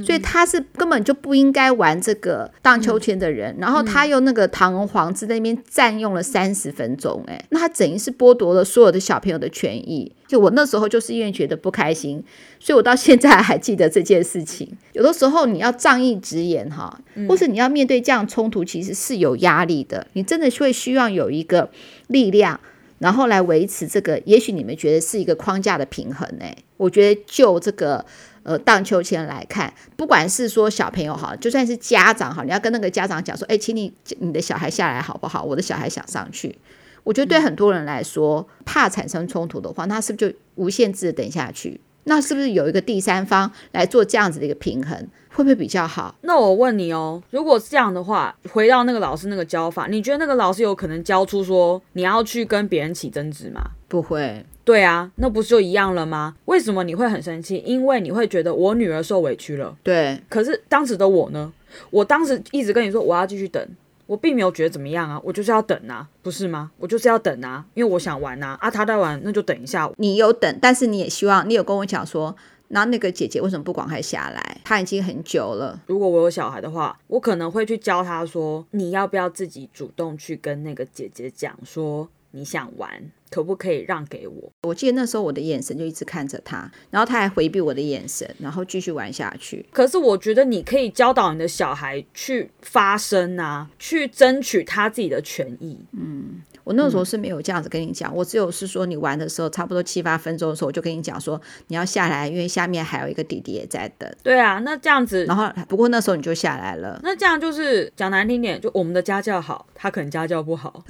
[0.05, 10.11] 所以他是根本就不应该玩这个荡秋千的人，然后他又那个堂而皇之在那边占用了三十分钟，哎，那他等于是剥夺了所有的小朋友的权益。
[10.27, 12.23] 就我那时候就是因为觉得不开心，
[12.59, 14.67] 所以我到现在还记得这件事情。
[14.93, 16.99] 有的时候你要仗义执言哈，
[17.29, 20.07] 或是你要面对这样冲突，其实是有压力的。
[20.13, 21.69] 你真的会需要有一个
[22.07, 22.59] 力量，
[22.97, 24.19] 然后来维持这个。
[24.25, 28.03] 也许你们觉得是一个框架的平衡，哎，我觉得就这个。
[28.43, 35.43] 呃，荡秋千来看，不管是说小朋友好，就算是家长好，你要跟那个家长讲说，哎，请你你的小孩下来好不好？
[35.43, 36.57] 我的小孩想上去。
[37.03, 41.79] 我觉得对很多人来说，嗯、怕产生冲突的话，那是不是就无限制的等下去？
[42.05, 46.15] 那是不是有一个第三方来做这样子的一个平衡，会不会比较好？
[46.21, 53.61] 那我问你哦，如果是这样的话，回到那个老师那个教法，你觉得那个老师有可能教出说你要去跟别人起争执吗？
[53.93, 54.43] 不会。
[54.65, 56.35] 对啊，那不是就一样了吗？
[56.45, 57.61] 为什么你会很生气？
[57.63, 59.77] 因为你会觉得我女儿受委屈了。
[59.83, 60.19] 对。
[60.27, 61.53] 可是当时的我呢？
[61.91, 63.63] 我当时一直跟你说我要继续等。
[64.07, 66.71] 我并没有觉得怎么样啊，我就是要等啊，不是吗？
[66.79, 68.57] 我就是要等啊，因为我想玩啊。
[68.59, 69.87] 啊，他在玩，那就等一下。
[69.97, 72.35] 你有等，但是你也希望，你有跟我讲说，
[72.69, 74.57] 那那个姐姐为什么不赶快下来？
[74.63, 75.79] 她已经很久了。
[75.85, 82.09] 如果我有小孩的话，我可能会去教她说，你要不要自己主动去跟那个姐姐讲说。
[82.35, 82.89] 你想玩，
[83.33, 84.51] 可不可以让给我？
[84.61, 89.65] 我记得那时候我的眼神就一直看着他，然后他还回避我的眼神，然后继续玩下去。
[89.71, 95.79] 可是我觉得你可以教导你的小孩去发声啊，去争取他自己的权益。
[95.93, 104.07] 嗯，我那时候是没有这样子跟你讲，嗯、我只有是说你玩的时候差不多七八分钟的时候，我就跟你讲说你要下来，因为下面还有一个弟弟也在等。
[104.21, 106.99] 对啊，那这样子，然后不过那时候你就下来了。
[107.01, 110.83] 那这样就是讲难听点，就我们的家教好，他可能家教不好。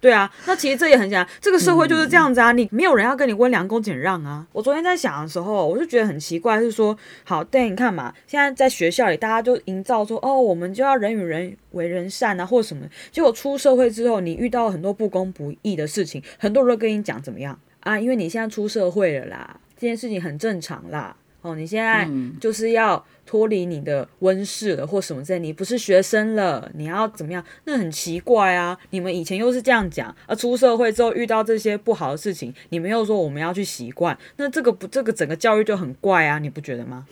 [0.00, 4.46] 对啊，那其实这也很简单，这个社会就是这样子啊，你没有人要跟你温良恭俭让啊。
[4.52, 12.86] 我昨天在想的时候，我就觉得很奇怪，是说，好，对，你看嘛，现在在学校里，大家就营造说，哦，我们就要人与人为人善啊，或者什么。
[13.12, 18.00] 结果出社会之后，你遇到很多不公不义的事情，很多人都跟你讲怎么样啊？
[18.00, 21.14] 因为你现在出社会了啦，这件事情很正常啦。
[21.42, 27.44] 哦，你现在就是要脱离你的温室了，或什么之类，你不是学生了，你要怎么样？
[27.62, 28.76] 那很奇怪啊！
[28.90, 36.40] 你们以前又是这样讲，而出社会之后遇到这些不好的事情，你们又说我们要去习惯，那这个不，这个整个教育就很怪啊！
[36.40, 37.06] 你不觉得吗？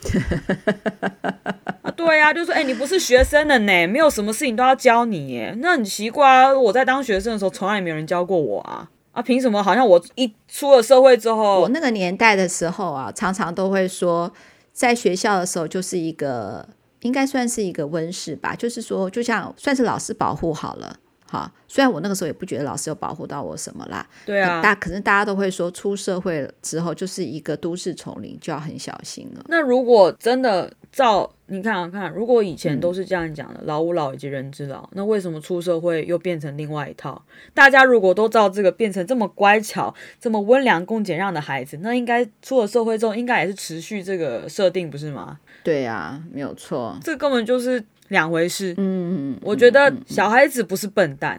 [1.82, 6.52] 啊，对啊，就是说，哎，你不是学生了呢，没有什么事情都要教你耶，那很奇怪啊！
[6.52, 8.90] 我在当学生的时候，从来也没有人教过我啊。
[9.12, 9.62] 啊，凭什么？
[9.62, 14.32] 好像我一出了社会之后，我那个年代的时候啊，常常都会说，
[14.78, 16.64] 在学校的时候就是一个，
[17.00, 20.96] 应该算是一个温室吧，就是说，就像算是老师保护好了，
[21.28, 21.52] 哈。
[21.66, 29.44] 虽然我那个时候也不觉得老师有保护到我什么啦，对啊，大可是大家都会说，出社会之后就是一个都市丛林，就要很小心了。
[29.48, 37.22] 那如果真的照你看啊看，如果以前都是这样讲的，老吾老以及人之老，那为什么出社会又变成另外一套？
[37.54, 45.38] 大家如果都照这个变成这么乖巧、这么温良恭俭让的孩子，那应该出了社会之后，应该也是持续这个设定，不是吗？
[45.62, 47.84] 对啊，没有错，这根本就是。
[48.08, 51.38] 两回事，嗯，我觉得小孩子不是笨蛋，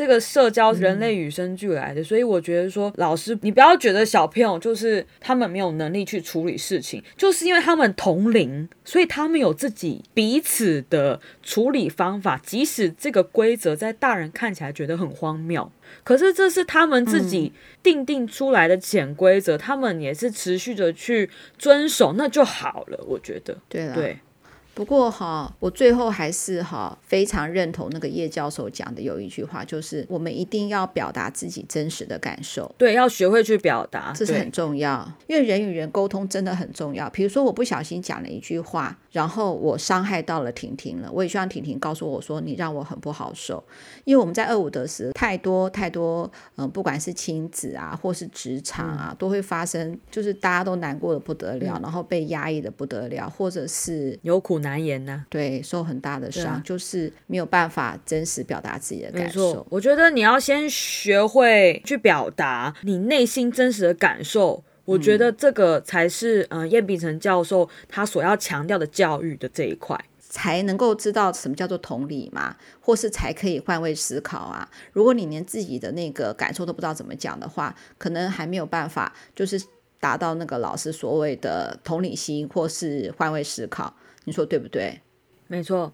[0.00, 15.70] 这个社交人类与生俱来的，所以我觉得说老师，你不要觉得小朋友就是他们没有能力去处理事情，就是因为他们同龄，所以他们有自己彼此的处理方法，即使这个规则在大人看起来觉得很荒谬，
[16.02, 21.28] 可是这是他们自己定定出来的潜规则，他们也是持续的去
[21.58, 24.16] 遵守，那就好了，我觉得，对，对。
[24.74, 32.72] 不过哈，我最后还是哈非常认同那个叶教授讲的有一句话，就是我们一定要表达自己真实的感受。
[32.78, 35.06] 对，要学会去表达，这是很重要。
[35.26, 37.10] 因为人与人沟通真的很重要。
[37.10, 43.62] 比如说，我不小心讲了一句话，然后我伤害到了婷婷了，我也希望婷婷告诉我说，你让我很不好受。
[44.04, 46.22] 因为我们在二五得十太多太多，
[46.56, 54.80] 嗯、呃，不管是亲子啊，或是职场啊，嗯、都会发生，就是大家都难过的不得了，嗯、然后被压抑的不得了，或者是有苦难。
[54.80, 59.66] 言呐，对，受很大的伤，啊、就是没有办法真实表达自己的感受。
[59.68, 74.68] 我觉得你要先学会去表达你内心真实的感受，我觉得这个才是嗯，叶秉成教授他所要强调的教育的这一块，才能够知道什么叫做同理嘛，或是才可以换位思考啊。
[74.92, 79.62] 如果你连自己的那个感受都不知道怎么讲的话，可能还没有办法，就是
[80.00, 83.94] 达到那个老师所谓的同理心或是换位思考。
[84.24, 85.00] 你说对不对？
[85.46, 85.92] 没错。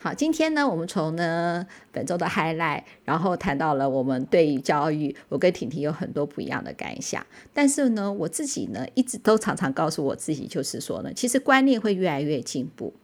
[0.00, 7.26] 好，今天呢，我们从呢本周的 highlight，然后谈到了我们对于教育，我跟婷婷有很多不一样的感想。
[7.52, 12.94] 但是呢，我自己呢，一直都常常告诉我自己，就是说呢，其实观念会越来越进步。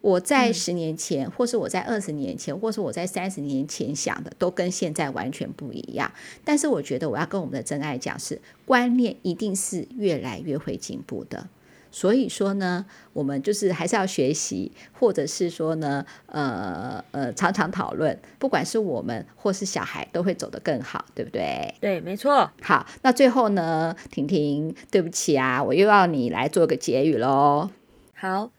[0.00, 6.08] 我在十年前，嗯、或是我在二十年前，或是我在三十年前想的，都跟现在完全不一样。
[6.44, 11.48] 但是我觉得，我要跟我们的真爱讲是，是观念一定是越来越会进步的。
[11.90, 21.74] 所以说呢，我们就是还是要学习，或者是说呢，呃呃，常常讨论，不管是我们或是小孩，都会走得更好，对不对？
[21.80, 22.50] 对，没错。
[22.62, 27.70] 好，那最后呢，婷婷，对不起啊，我又要你来做个结语喽。
[28.14, 28.50] 好。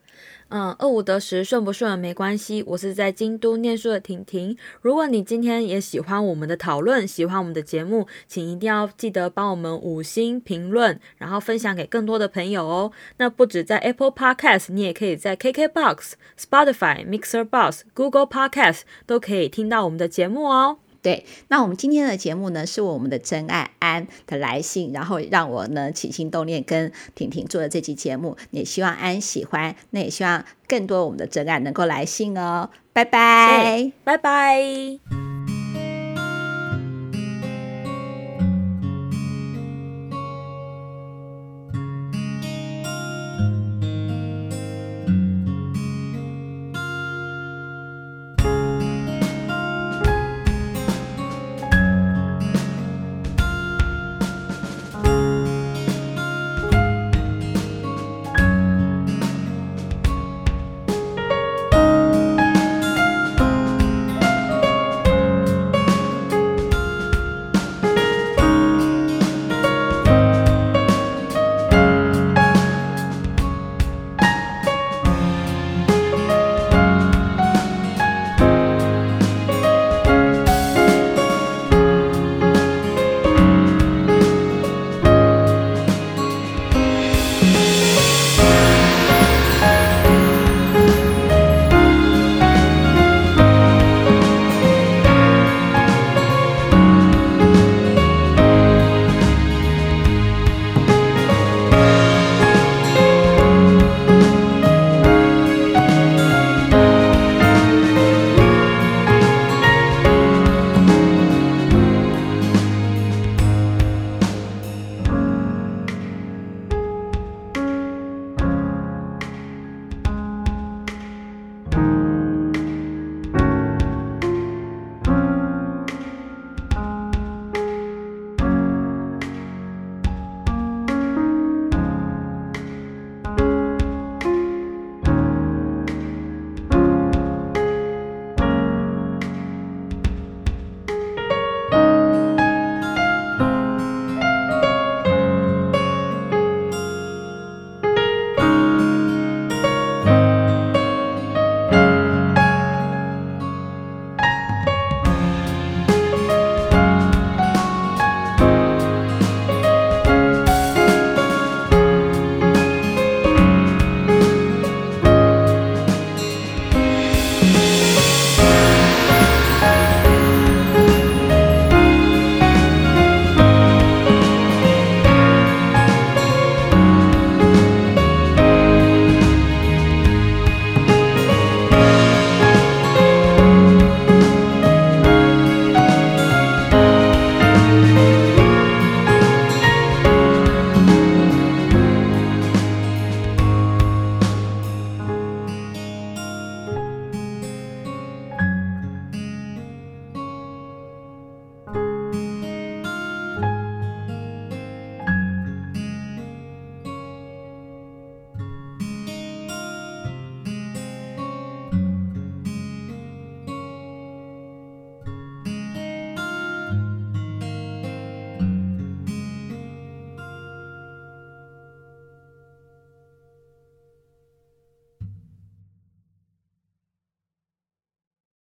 [0.50, 2.60] 嗯，二五得十，顺不顺没关系。
[2.66, 4.56] 我是在京都念书的婷婷。
[4.80, 12.90] 如果你今天也喜欢我们的讨论，喜欢我们的节目，请一定要记得帮我们五星评论，然后分享给更多的朋友哦。
[13.18, 20.78] 那不止在 Apple Podcast，你也可以在 KKBox、Spotify、Mixer Box、Google Podcast 都可以听到我们的节目哦。
[21.02, 35.59] 对，那我们今天的节目呢，是我们的真爱安的来信，然后让我呢起心动念跟婷婷做的这期节目，也希望安喜欢，那也希望更多我们的真爱能够来信哦，拜拜，拜拜。